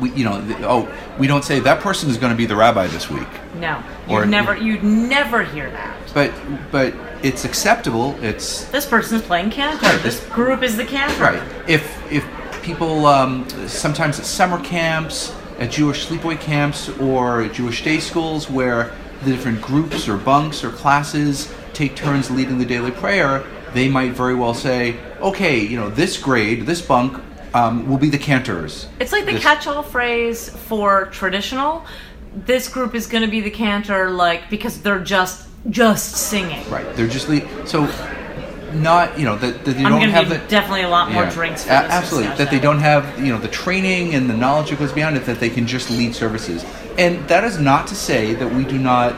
we, 0.00 0.10
you 0.12 0.24
know 0.24 0.40
th- 0.40 0.58
oh 0.62 0.88
we 1.18 1.26
don't 1.26 1.44
say 1.44 1.60
that 1.60 1.80
person 1.80 2.08
is 2.10 2.16
going 2.16 2.30
to 2.32 2.36
be 2.36 2.46
the 2.46 2.56
rabbi 2.56 2.86
this 2.86 3.10
week 3.10 3.28
no, 3.54 3.82
Or- 4.08 4.20
you'd 4.20 4.30
never, 4.30 4.56
you'd 4.56 4.82
never 4.84 5.42
hear 5.42 5.70
that. 5.70 5.96
but 6.14 6.32
but 6.70 6.94
it's 7.22 7.44
acceptable 7.44 8.14
it's 8.22 8.64
This 8.66 8.86
person's 8.86 9.22
playing 9.22 9.50
cantor. 9.50 9.84
Right, 9.86 10.02
This 10.02 10.20
this- 10.20 10.28
group 10.30 10.62
is 10.62 10.76
the 10.76 10.84
cantor. 10.84 11.22
Right. 11.22 11.42
If 11.68 12.12
if 12.12 12.24
people 12.62 13.06
um, 13.06 13.48
sometimes 13.68 14.18
at 14.20 14.26
summer 14.26 14.62
camps, 14.62 15.34
at 15.58 15.70
Jewish 15.70 16.06
sleepaway 16.06 16.38
camps, 16.38 16.90
or 16.98 17.48
Jewish 17.48 17.82
day 17.82 17.98
schools, 18.00 18.50
where 18.50 18.92
the 19.24 19.30
different 19.30 19.62
groups 19.62 20.08
or 20.08 20.18
bunks 20.18 20.62
or 20.62 20.70
classes 20.70 21.50
take 21.76 21.94
turns 21.94 22.30
leading 22.30 22.58
the 22.58 22.64
daily 22.64 22.90
prayer, 22.90 23.44
they 23.74 23.88
might 23.88 24.12
very 24.12 24.34
well 24.34 24.54
say, 24.54 24.96
"Okay, 25.20 25.60
you 25.60 25.76
know, 25.78 25.90
this 25.90 26.16
grade, 26.16 26.66
this 26.66 26.80
bunk." 26.80 27.22
Um, 27.54 27.88
will 27.88 27.96
be 27.96 28.10
the 28.10 28.18
cantors. 28.18 28.86
It's 29.00 29.12
like 29.12 29.24
the 29.24 29.32
This- 29.32 29.42
catch-all 29.42 29.82
phrase 29.82 30.50
for 30.68 31.06
traditional. 31.06 31.86
This 32.44 32.68
group 32.68 32.94
is 32.94 33.06
going 33.06 33.22
to 33.22 33.30
be 33.30 33.40
the 33.40 33.50
cantor, 33.50 34.10
like 34.10 34.50
because 34.50 34.78
they're 34.82 34.98
just 34.98 35.44
just 35.70 36.16
singing. 36.16 36.68
Right. 36.68 36.84
They're 36.96 37.06
just 37.08 37.30
le- 37.30 37.40
so 37.66 37.88
not 38.74 39.18
you 39.18 39.24
know 39.24 39.36
that, 39.36 39.64
that 39.64 39.72
they 39.78 39.84
I'm 39.84 39.92
don't 39.92 40.10
have 40.10 40.28
the 40.28 40.36
definitely 40.48 40.82
a 40.82 40.90
lot 40.90 41.10
more 41.12 41.22
Yeah. 41.24 41.30
drinks. 41.30 41.64
For 41.64 41.70
A- 41.72 41.82
this 41.82 41.92
absolutely 41.92 42.36
that 42.36 42.50
they 42.50 42.58
don't 42.58 42.80
have 42.80 43.04
you 43.18 43.32
know 43.32 43.38
the 43.38 43.48
training 43.48 44.14
and 44.14 44.28
the 44.28 44.34
knowledge 44.36 44.68
that 44.70 44.78
goes 44.78 44.92
beyond 44.92 45.16
it 45.16 45.24
that 45.24 45.40
they 45.40 45.48
can 45.48 45.66
just 45.66 45.88
lead 45.90 46.14
services 46.14 46.62
and 46.98 47.26
that 47.28 47.42
is 47.44 47.58
not 47.58 47.86
to 47.86 47.94
say 47.94 48.34
that 48.34 48.52
we 48.52 48.64
do 48.64 48.76
not 48.78 49.14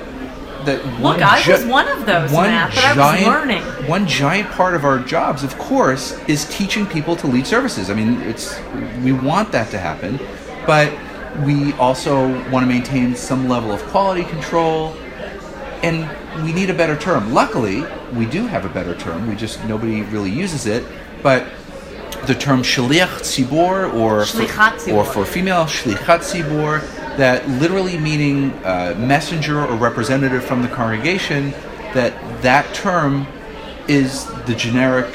that 0.65 0.81
one 1.01 1.23
I 1.23 1.41
gi- 1.43 1.53
was 1.53 1.65
one 1.67 1.89
of 1.89 2.05
those, 2.07 2.31
one 2.33 2.49
Matt, 2.49 2.75
but 2.75 2.85
I 2.85 2.89
was 2.89 2.97
giant, 2.97 3.27
learning. 3.27 3.63
one 3.89 4.07
giant 4.07 4.51
part 4.51 4.75
of 4.75 4.85
our 4.85 4.99
jobs 4.99 5.43
of 5.45 5.57
course 5.59 6.19
is 6.29 6.45
teaching 6.47 6.87
people 6.87 7.15
to 7.17 7.27
lead 7.27 7.47
services 7.47 7.91
i 7.91 7.95
mean 7.95 8.21
it's 8.23 8.59
we 9.05 9.13
want 9.13 9.53
that 9.53 9.71
to 9.71 9.79
happen 9.79 10.19
but 10.67 10.93
we 11.45 11.73
also 11.75 12.29
want 12.51 12.63
to 12.65 12.67
maintain 12.67 13.15
some 13.15 13.49
level 13.49 13.71
of 13.73 13.81
quality 13.85 14.25
control 14.25 14.95
and 15.83 16.09
we 16.45 16.53
need 16.53 16.71
a 16.71 16.75
better 16.75 16.97
term. 16.97 17.33
Luckily, 17.33 17.85
we 18.13 18.27
do 18.27 18.47
have 18.47 18.65
a 18.65 18.69
better 18.69 18.95
term. 18.97 19.29
We 19.29 19.37
just 19.37 19.65
nobody 19.65 20.03
really 20.03 20.31
uses 20.31 20.67
it. 20.67 20.85
But 21.23 21.47
the 22.27 22.35
term 22.35 22.63
shliach 22.63 23.21
tzibor, 23.23 23.93
or 23.95 24.23
Shlichat 24.23 24.81
for, 24.81 24.91
or 24.93 25.05
for 25.05 25.25
female 25.25 25.65
shlichat 25.67 26.21
tzibor, 26.21 26.81
that 27.19 27.47
literally 27.49 27.99
meaning 27.99 28.53
uh, 28.65 28.95
messenger 28.99 29.61
or 29.61 29.77
representative 29.77 30.43
from 30.45 30.63
the 30.63 30.69
congregation. 30.69 31.51
That 31.95 32.13
that 32.43 32.75
term 32.75 33.27
is 33.89 34.27
the 34.45 34.55
generic 34.55 35.07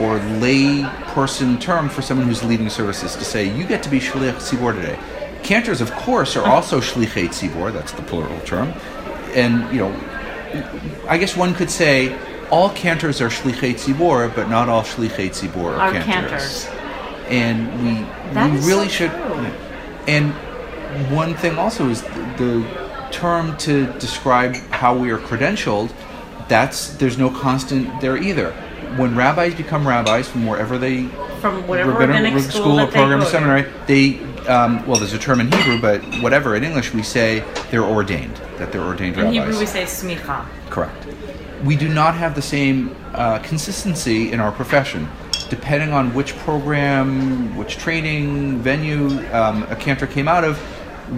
or 0.00 0.18
lay 0.38 0.84
person 1.14 1.58
term 1.58 1.88
for 1.88 2.02
someone 2.02 2.26
who's 2.26 2.42
leading 2.44 2.68
services 2.68 3.16
to 3.16 3.24
say 3.24 3.44
you 3.56 3.66
get 3.66 3.82
to 3.82 3.88
be 3.90 3.98
shliach 4.00 4.34
tzibor 4.36 4.74
today. 4.74 4.98
Cantors, 5.42 5.80
of 5.80 5.90
course, 5.92 6.36
are 6.36 6.46
also 6.46 6.80
shlichei 6.90 7.28
tzibor. 7.28 7.72
That's 7.72 7.92
the 7.92 8.02
plural 8.02 8.38
term, 8.40 8.72
and 9.34 9.70
you 9.74 9.80
know, 9.80 9.92
I 11.08 11.16
guess 11.18 11.36
one 11.36 11.54
could 11.54 11.70
say 11.70 12.16
all 12.50 12.68
cantors 12.70 13.20
are 13.22 13.28
shlichei 13.30 13.74
tzibor, 13.74 14.34
but 14.34 14.48
not 14.50 14.68
all 14.68 14.82
shlichei 14.82 15.30
tzibor 15.30 15.72
are, 15.78 15.80
Are 15.80 15.92
cantors. 15.92 16.66
cantors. 16.66 16.68
And 17.28 17.82
we 17.82 17.94
That 18.34 18.50
we 18.50 18.58
really 18.66 18.88
so 18.88 19.08
should. 19.08 19.10
true. 19.12 19.46
And 20.08 20.34
one 21.10 21.34
thing 21.34 21.58
also 21.58 21.88
is 21.88 22.02
the, 22.02 22.08
the 22.38 23.08
term 23.10 23.56
to 23.58 23.86
describe 23.98 24.54
how 24.70 24.96
we 24.96 25.10
are 25.10 25.18
credentialed. 25.18 25.92
That's 26.48 26.94
there's 26.94 27.18
no 27.18 27.30
constant 27.30 28.00
there 28.00 28.16
either. 28.16 28.52
When 28.96 29.14
rabbis 29.14 29.54
become 29.54 29.86
rabbis 29.86 30.28
from 30.28 30.46
wherever 30.46 30.78
they 30.78 31.06
from 31.40 31.66
whatever 31.68 31.92
rabbinic 31.92 32.34
rabbinic 32.34 32.42
school, 32.42 32.62
school 32.62 32.80
or 32.80 32.86
program 32.86 33.20
or 33.20 33.24
to. 33.24 33.30
seminary, 33.30 33.64
they 33.86 34.18
um, 34.48 34.84
well, 34.86 34.98
there's 34.98 35.12
a 35.12 35.18
term 35.18 35.40
in 35.40 35.50
Hebrew, 35.52 35.80
but 35.80 36.02
whatever 36.22 36.56
in 36.56 36.64
English 36.64 36.92
we 36.92 37.02
say 37.02 37.44
they're 37.70 37.84
ordained. 37.84 38.34
That 38.58 38.72
they're 38.72 38.82
ordained 38.82 39.16
In 39.16 39.24
rabbis. 39.24 39.36
In 39.36 39.42
Hebrew, 39.42 39.58
we 39.60 39.66
say 39.66 39.84
smicha. 39.84 40.46
Correct. 40.70 41.06
We 41.64 41.76
do 41.76 41.88
not 41.88 42.14
have 42.14 42.34
the 42.34 42.42
same 42.42 42.96
uh, 43.14 43.38
consistency 43.40 44.32
in 44.32 44.40
our 44.40 44.52
profession. 44.52 45.08
depending 45.50 45.92
on 45.92 46.14
which 46.14 46.34
program, 46.38 47.54
which 47.56 47.76
training 47.76 48.58
venue 48.60 49.08
um, 49.32 49.64
a 49.64 49.76
cantor 49.76 50.06
came 50.06 50.28
out 50.28 50.44
of, 50.44 50.58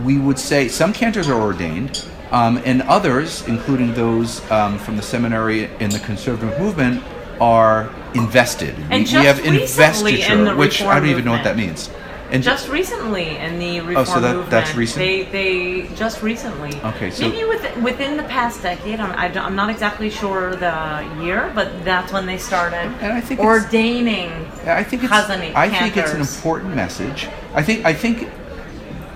we 0.04 0.18
would 0.18 0.38
say 0.38 0.68
some 0.68 0.92
cantors 0.92 1.28
are 1.28 1.40
ordained, 1.40 2.04
um, 2.30 2.60
and 2.64 2.82
others, 2.82 3.46
including 3.46 3.94
those 3.94 4.48
um, 4.50 4.78
from 4.78 4.96
the 4.96 5.02
seminary 5.02 5.64
in 5.80 5.90
the 5.90 5.98
conservative 6.00 6.58
movement, 6.58 7.02
are 7.40 7.90
invested. 8.14 8.74
And 8.90 9.06
we, 9.06 9.18
we 9.18 9.24
have 9.26 9.44
investiture, 9.44 10.54
which 10.56 10.82
I 10.82 10.98
don't 11.00 11.08
even 11.08 11.24
know 11.24 11.32
what 11.32 11.44
that 11.44 11.56
means. 11.56 11.90
And 12.30 12.42
Just 12.42 12.70
recently 12.70 13.36
in 13.36 13.58
the 13.58 13.80
reform 13.80 13.96
Oh, 13.98 14.04
so 14.04 14.20
that- 14.20 14.32
movement, 14.36 14.50
that's 14.50 14.74
recent? 14.74 15.00
They, 15.00 15.24
they 15.24 15.94
just 15.94 16.22
recently. 16.22 16.74
Okay, 16.80 17.10
so- 17.10 17.28
maybe 17.28 17.44
within, 17.46 17.82
within 17.82 18.16
the 18.16 18.22
past 18.22 18.62
decade. 18.62 19.00
I'm, 19.00 19.36
I'm 19.36 19.54
not 19.54 19.68
exactly 19.68 20.08
sure 20.08 20.56
the 20.56 21.06
year, 21.20 21.52
but 21.54 21.84
that's 21.84 22.10
when 22.10 22.24
they 22.24 22.38
started 22.38 22.90
And 23.02 23.12
I 23.12 23.20
think 23.20 23.38
ordaining. 23.38 24.30
I 24.64 24.82
think 24.82 25.04
it's 25.04 25.12
I 25.12 25.68
think 25.68 25.98
it's 25.98 26.12
an 26.14 26.22
important 26.22 26.74
message. 26.74 27.28
I 27.52 27.62
think 27.62 27.84
I 27.84 27.92
think 27.92 28.30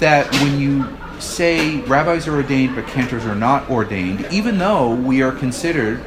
that 0.00 0.30
when 0.42 0.58
you 0.60 0.86
say 1.18 1.80
rabbis 1.82 2.28
are 2.28 2.34
ordained 2.34 2.74
but 2.74 2.86
cantors 2.86 3.24
are 3.24 3.34
not 3.34 3.68
ordained, 3.70 4.26
even 4.30 4.58
though 4.58 4.94
we 4.94 5.22
are 5.22 5.32
considered 5.32 6.04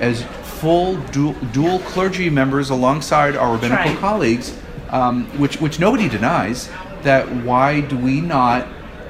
as 0.00 0.22
full 0.62 0.96
dual, 1.08 1.32
dual 1.52 1.80
clergy 1.80 2.30
members 2.30 2.70
alongside 2.70 3.36
our 3.36 3.54
rabbinical 3.54 3.92
right. 3.92 3.98
colleagues, 3.98 4.56
um, 4.90 5.26
which 5.38 5.60
which 5.60 5.80
nobody 5.80 6.08
denies, 6.08 6.70
that 7.02 7.28
why 7.44 7.80
do 7.80 7.96
we 7.96 8.20
not 8.20 8.66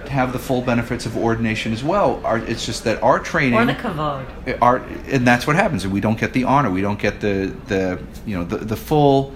have 0.09 0.33
the 0.33 0.39
full 0.39 0.61
benefits 0.61 1.07
of 1.07 1.17
ordination 1.17 1.73
as 1.73 1.83
well? 1.83 2.21
Our, 2.25 2.39
it's 2.39 2.67
just 2.67 2.85
that 2.85 3.03
our 3.03 3.19
training 3.19 3.59
Or 3.59 3.65
the 3.65 3.75
kavod. 3.75 4.59
our, 4.61 4.79
and 5.09 5.27
that's 5.27 5.47
what 5.47 5.57
happens. 5.57 5.87
We 5.87 6.01
don't 6.01 6.19
get 6.19 6.33
the 6.33 6.45
honor. 6.45 6.71
We 6.71 6.83
don't 6.83 6.99
get 6.99 7.21
the 7.21 7.55
the 7.67 8.01
you 8.27 8.37
know 8.37 8.45
the, 8.45 8.59
the 8.59 8.77
full 8.77 9.35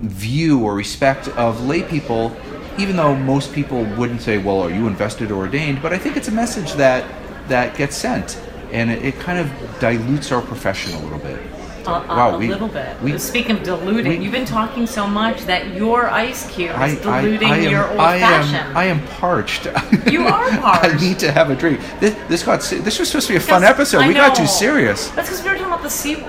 view 0.00 0.64
or 0.64 0.74
respect 0.74 1.28
of 1.28 1.64
lay 1.64 1.82
people, 1.82 2.34
even 2.78 2.96
though 2.96 3.14
most 3.14 3.52
people 3.52 3.84
wouldn't 3.96 4.22
say, 4.22 4.38
"Well, 4.38 4.60
are 4.62 4.70
you 4.70 4.86
invested 4.86 5.30
or 5.30 5.36
ordained?" 5.36 5.82
But 5.82 5.92
I 5.92 5.98
think 5.98 6.16
it's 6.16 6.28
a 6.28 6.32
message 6.32 6.72
that 6.74 7.04
that 7.48 7.76
gets 7.76 7.96
sent, 7.96 8.38
and 8.72 8.90
it, 8.90 9.04
it 9.04 9.18
kind 9.20 9.38
of 9.38 9.50
dilutes 9.80 10.30
our 10.32 10.40
profession 10.42 10.92
a 10.94 10.98
little 11.00 11.18
bit. 11.18 11.38
A, 11.84 11.90
a, 11.90 12.06
Wow, 12.06 12.34
a 12.36 12.38
we- 12.38 12.46
little 12.48 12.68
bit. 12.68 13.00
we- 13.02 13.18
Speaking 13.18 13.56
of 13.56 13.64
diluting, 13.64 14.18
we- 14.18 14.24
you've 14.24 14.32
been 14.32 14.44
talking 14.44 14.86
so 14.86 15.04
much 15.04 15.40
that 15.46 15.74
your 15.74 16.08
ice 16.08 16.48
cube 16.48 16.70
is 16.70 16.76
I, 16.76 16.84
I, 16.84 16.94
diluting 17.22 17.48
I 17.50 17.56
am, 17.58 17.70
your 17.72 17.90
old 17.90 17.98
I 18.00 18.20
fashioned. 18.20 18.54
am, 18.56 18.76
I 18.76 18.84
am 18.84 19.04
parched. 19.18 19.66
You 20.08 20.28
are 20.28 20.48
parched. 20.60 20.84
I 20.94 20.96
need 21.00 21.18
to 21.18 21.32
have 21.32 21.50
a 21.50 21.56
drink. 21.56 21.80
This, 21.98 22.14
this 22.28 22.42
got. 22.44 22.60
This 22.60 23.00
was 23.00 23.08
supposed 23.08 23.26
to 23.26 23.32
be 23.32 23.36
a 23.36 23.40
fun 23.40 23.64
episode. 23.64 24.06
We 24.06 24.14
got 24.14 24.36
too 24.36 24.46
serious. 24.46 25.08
That's 25.08 25.28
because 25.28 25.42
we 25.42 25.48
were 25.50 25.56
talking 25.56 25.72
about 25.72 25.82
the 25.82 25.90
C, 25.90 26.22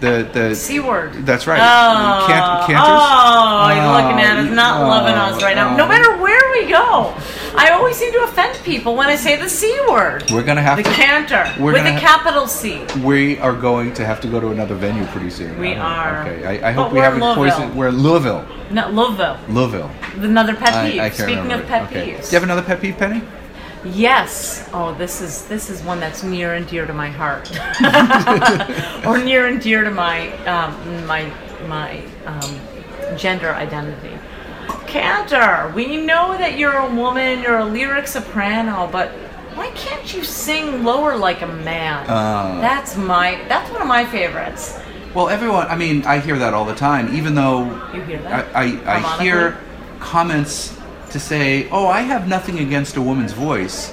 The 0.00 0.28
the 0.32 0.54
C 0.54 0.80
word. 0.80 1.12
That's 1.24 1.46
right. 1.46 1.58
Oh, 1.60 2.26
Can- 2.26 2.66
cantors? 2.66 2.86
oh, 2.86 3.72
you're 3.74 3.84
oh, 3.84 3.92
looking 3.96 4.20
at 4.20 4.36
us, 4.38 4.50
Oh, 4.50 4.54
not 4.54 4.80
oh, 4.82 4.88
loving 4.88 5.14
us 5.14 5.42
right 5.42 5.56
now. 5.56 5.74
No 5.76 5.84
oh. 5.84 5.88
matter 5.88 6.16
where 6.22 6.40
we 6.52 6.68
go, 6.70 7.14
I 7.56 7.70
always 7.72 7.96
seem 7.96 8.12
to 8.12 8.24
offend 8.24 8.58
people 8.64 8.94
when 8.94 9.08
I 9.08 9.16
say 9.16 9.36
the 9.36 9.48
C 9.48 9.78
word. 9.88 10.30
We're 10.30 10.42
gonna 10.42 10.60
have 10.62 10.76
the 10.76 10.82
to. 10.82 10.90
canter 10.90 11.50
we're 11.58 11.72
with 11.72 11.86
a 11.86 11.92
ha- 11.94 12.00
capital 12.00 12.46
C. 12.46 12.84
We 13.02 13.38
are 13.38 13.54
going 13.54 13.94
to 13.94 14.04
have 14.04 14.20
to 14.22 14.28
go 14.28 14.38
to 14.40 14.48
another 14.50 14.74
venue 14.74 15.06
pretty 15.06 15.30
soon. 15.30 15.58
We 15.58 15.74
I 15.74 15.78
are. 15.78 16.22
Okay. 16.28 16.60
I, 16.62 16.68
I 16.68 16.72
hope 16.72 16.92
we 16.92 16.98
we're 16.98 17.04
haven't 17.04 17.34
poisoned. 17.34 17.74
We're 17.74 17.90
Louisville. 17.90 18.46
No, 18.70 18.88
Louisville. 18.90 19.38
Louisville. 19.48 19.90
Another 20.16 20.54
pet 20.54 20.74
I, 20.74 20.90
peeve. 20.90 21.00
I 21.00 21.08
can't 21.08 21.30
Speaking 21.30 21.52
of 21.52 21.66
pet 21.66 21.82
okay. 21.84 22.12
peeves. 22.12 22.22
Do 22.22 22.26
you 22.28 22.34
have 22.34 22.42
another 22.42 22.62
pet 22.62 22.80
peeve, 22.80 22.98
Penny? 22.98 23.22
Yes. 23.92 24.68
Oh, 24.72 24.94
this 24.94 25.20
is 25.20 25.46
this 25.46 25.70
is 25.70 25.82
one 25.82 26.00
that's 26.00 26.22
near 26.22 26.54
and 26.54 26.66
dear 26.66 26.86
to 26.86 26.92
my 26.92 27.08
heart, 27.10 27.50
or 29.06 29.18
near 29.18 29.46
and 29.46 29.60
dear 29.60 29.84
to 29.84 29.90
my 29.90 30.30
um, 30.46 31.06
my 31.06 31.30
my 31.66 32.02
um, 32.26 33.16
gender 33.16 33.50
identity. 33.54 34.18
Cantor, 34.86 35.72
we 35.74 35.96
know 35.96 36.36
that 36.38 36.58
you're 36.58 36.76
a 36.76 36.94
woman, 36.94 37.42
you're 37.42 37.58
a 37.58 37.64
lyric 37.64 38.06
soprano, 38.06 38.88
but 38.90 39.10
why 39.54 39.70
can't 39.70 40.12
you 40.14 40.22
sing 40.24 40.84
lower 40.84 41.16
like 41.16 41.42
a 41.42 41.46
man? 41.46 42.08
Uh. 42.08 42.60
that's 42.60 42.96
my 42.96 43.42
that's 43.48 43.70
one 43.70 43.82
of 43.82 43.88
my 43.88 44.04
favorites. 44.04 44.78
Well, 45.14 45.28
everyone. 45.30 45.66
I 45.68 45.76
mean, 45.76 46.04
I 46.04 46.18
hear 46.18 46.38
that 46.38 46.52
all 46.52 46.64
the 46.66 46.74
time. 46.74 47.14
Even 47.14 47.34
though 47.34 47.64
You 47.94 48.02
hear 48.02 48.18
I, 48.18 48.22
that? 48.22 48.56
I, 48.56 48.62
I 48.64 48.68
Harmonically? 49.00 49.24
hear 49.24 49.58
comments 49.98 50.75
to 51.16 51.20
say, 51.20 51.68
"Oh, 51.70 51.86
I 51.86 52.02
have 52.02 52.28
nothing 52.28 52.58
against 52.58 52.96
a 52.96 53.02
woman's 53.02 53.32
voice," 53.32 53.92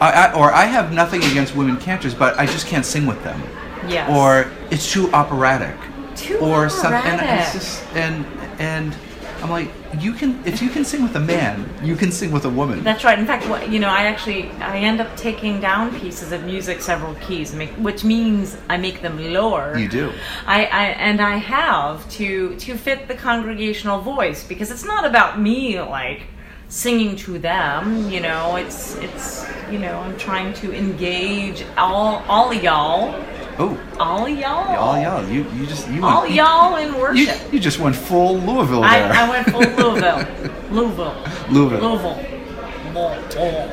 I, 0.00 0.08
I, 0.22 0.32
or 0.32 0.52
"I 0.52 0.66
have 0.76 0.92
nothing 0.92 1.22
against 1.30 1.54
women 1.56 1.76
cantors, 1.76 2.14
but 2.14 2.38
I 2.38 2.46
just 2.46 2.66
can't 2.66 2.86
sing 2.86 3.06
with 3.06 3.22
them," 3.24 3.42
Yes. 3.88 4.08
or 4.08 4.28
"It's 4.70 4.86
too 4.92 5.10
operatic," 5.12 5.76
Too 6.14 6.38
or 6.38 6.68
something. 6.68 7.10
And 7.10 7.20
operatic. 7.20 7.44
it's 7.44 7.52
just 7.58 7.82
and 7.94 8.24
and 8.58 8.94
I'm 9.42 9.50
like, 9.50 9.70
you 10.00 10.12
can 10.12 10.42
if 10.44 10.60
you 10.60 10.68
can 10.68 10.84
sing 10.84 11.02
with 11.02 11.14
a 11.16 11.20
man, 11.20 11.68
you 11.82 11.96
can 11.96 12.10
sing 12.10 12.32
with 12.32 12.44
a 12.44 12.50
woman. 12.50 12.82
That's 12.82 13.04
right. 13.04 13.18
In 13.18 13.26
fact, 13.26 13.48
what, 13.48 13.70
you 13.70 13.78
know, 13.78 13.88
I 13.88 14.04
actually 14.04 14.50
I 14.60 14.78
end 14.78 15.00
up 15.00 15.16
taking 15.16 15.60
down 15.60 15.98
pieces 15.98 16.32
of 16.32 16.44
music 16.44 16.80
several 16.80 17.14
keys, 17.16 17.54
make, 17.54 17.70
which 17.70 18.04
means 18.04 18.56
I 18.68 18.76
make 18.76 19.00
them 19.00 19.32
lower. 19.32 19.78
You 19.78 19.88
do. 19.88 20.12
I, 20.46 20.64
I 20.66 20.84
and 20.88 21.20
I 21.20 21.36
have 21.36 22.08
to 22.12 22.56
to 22.56 22.76
fit 22.76 23.08
the 23.08 23.14
congregational 23.14 24.00
voice 24.00 24.44
because 24.44 24.70
it's 24.70 24.84
not 24.84 25.04
about 25.04 25.40
me 25.40 25.80
like 25.80 26.22
singing 26.68 27.16
to 27.16 27.38
them. 27.38 28.10
You 28.10 28.20
know, 28.20 28.56
it's 28.56 28.96
it's 28.96 29.46
you 29.70 29.78
know 29.78 29.98
I'm 30.00 30.16
trying 30.18 30.52
to 30.54 30.72
engage 30.74 31.64
all 31.76 32.24
all 32.28 32.52
y'all, 32.52 33.12
Oh, 33.60 33.76
all 33.98 34.28
y'all, 34.28 34.76
all 34.76 35.00
y'all, 35.00 35.28
you 35.28 35.44
you 35.54 35.66
just 35.66 35.88
you 35.90 36.04
all 36.04 36.22
went, 36.22 36.34
y'all 36.34 36.76
in 36.76 36.94
worship. 36.94 37.52
you 37.52 37.58
just 37.58 37.80
went 37.80 37.96
full 37.96 38.38
Louisville 38.38 38.84
I, 38.84 39.00
there. 39.00 39.12
I 39.12 39.28
went 39.28 39.50
full 39.50 39.60
Louisville, 39.90 40.26
Louisville, 40.70 41.24
Louisville. 41.50 41.80
Louisville. 41.80 42.24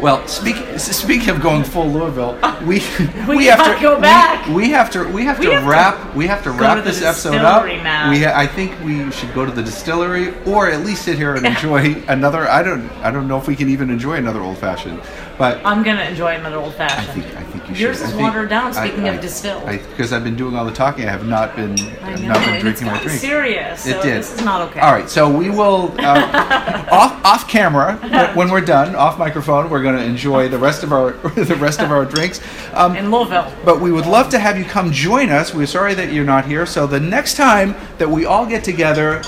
Well, 0.02 0.28
speak, 0.28 0.56
speaking 0.78 1.30
of 1.30 1.42
going 1.42 1.64
full 1.64 1.88
Louisville, 1.88 2.34
we 2.66 2.80
We 3.28 3.46
have 3.46 3.58
gotta 3.60 3.82
go 3.82 3.96
we- 3.96 4.02
back. 4.02 4.48
We, 4.50 4.70
have 4.70 4.90
to 4.92 5.04
we 5.10 5.24
have 5.24 5.40
We 5.40 5.46
to 5.48 5.52
have 5.54 5.64
to 5.64 5.70
wrap 5.70 6.16
we 6.16 6.28
have 6.28 6.44
to 6.44 6.52
wrap 6.52 6.78
to 6.78 6.84
this 6.84 7.02
episode 7.02 7.36
up. 7.38 7.66
Matt. 7.66 8.12
We 8.12 8.26
I 8.26 8.46
think 8.46 8.80
we 8.84 9.10
should 9.12 9.34
go 9.34 9.46
to 9.46 9.52
the 9.52 9.64
distillery 9.64 10.34
or 10.46 10.70
at 10.70 10.86
least 10.86 11.04
sit 11.06 11.18
here 11.18 11.34
and 11.36 11.46
enjoy 11.54 11.96
another. 12.08 12.48
I 12.48 12.62
don't 12.62 12.90
I 13.04 13.10
don't 13.10 13.28
know 13.28 13.38
if 13.38 13.48
we 13.48 13.56
can 13.56 13.70
even 13.70 13.90
enjoy 13.90 14.16
another 14.16 14.42
old 14.42 14.58
fashioned, 14.58 15.02
but 15.38 15.64
I'm 15.66 15.82
gonna 15.84 16.04
enjoy 16.04 16.36
another 16.36 16.58
old 16.58 16.74
I 16.76 16.78
fashioned. 16.90 17.24
think 17.24 17.36
I 17.38 17.44
think 17.66 17.70
you 17.70 17.76
should. 17.76 17.82
Yours 17.84 18.02
I 18.02 18.06
is 18.06 18.12
think- 18.12 18.22
watered 18.22 18.50
down. 18.50 18.74
Speaking 18.74 19.06
I- 19.10 19.14
of 19.14 19.22
distilled, 19.22 19.66
because 19.66 20.14
I've 20.14 20.24
been 20.24 20.36
doing 20.36 20.56
all 20.56 20.66
the 20.66 20.72
talking, 20.72 21.06
I 21.08 21.12
have 21.12 21.26
not 21.26 21.56
been 21.56 21.78
I 22.04 22.14
I've 22.14 22.24
not 22.24 22.40
been 22.46 22.62
drinking 22.62 22.88
my 22.88 22.98
drink. 23.00 23.20
serious. 23.20 23.82
So 23.82 23.90
It 23.90 24.02
did. 24.04 24.18
This 24.20 24.34
is 24.36 24.44
not 24.44 24.62
okay. 24.70 24.80
All 24.80 24.94
right, 24.94 25.10
so 25.10 25.30
we 25.30 25.50
will 25.50 25.94
uh, 26.00 26.88
off 26.92 27.24
off 27.26 27.48
camera 27.50 27.96
when- 28.36 28.50
we're 28.52 28.62
done, 28.62 28.96
off 28.96 29.18
microphone. 29.18 29.70
We're 29.70 29.82
going 29.84 29.98
to 29.98 30.04
enjoy 30.04 30.48
the 30.50 30.58
rest 30.60 30.84
of 30.84 30.92
our 30.94 31.12
the 31.36 31.56
rest 31.56 31.82
of 31.82 31.92
our 31.92 32.06
drinks. 32.06 32.40
Um, 32.74 32.96
In 32.96 33.12
Louisville. 33.12 33.52
but 33.66 33.80
we 33.82 33.92
would 33.92 34.06
love 34.06 34.30
to 34.30 34.40
have 34.40 34.58
you 34.58 34.66
come 34.66 34.92
join 34.92 35.30
us. 35.30 35.54
We're 35.54 35.66
sorry 35.66 35.94
that 35.96 36.12
you're 36.14 36.26
not 36.26 36.46
here. 36.46 36.66
So 36.66 36.86
the 36.88 37.00
next 37.00 37.36
time 37.36 37.76
that 37.98 38.10
we 38.10 38.26
all 38.26 38.46
get 38.46 38.64
together, 38.64 39.22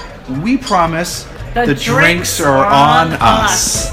we 0.44 0.58
promise 0.58 1.24
The 1.54 1.62
the, 1.66 1.76
drinks 1.76 1.86
drinks 1.86 2.42
are 2.42 2.66
on 2.66 3.14
on 3.14 3.46
us. 3.46 3.92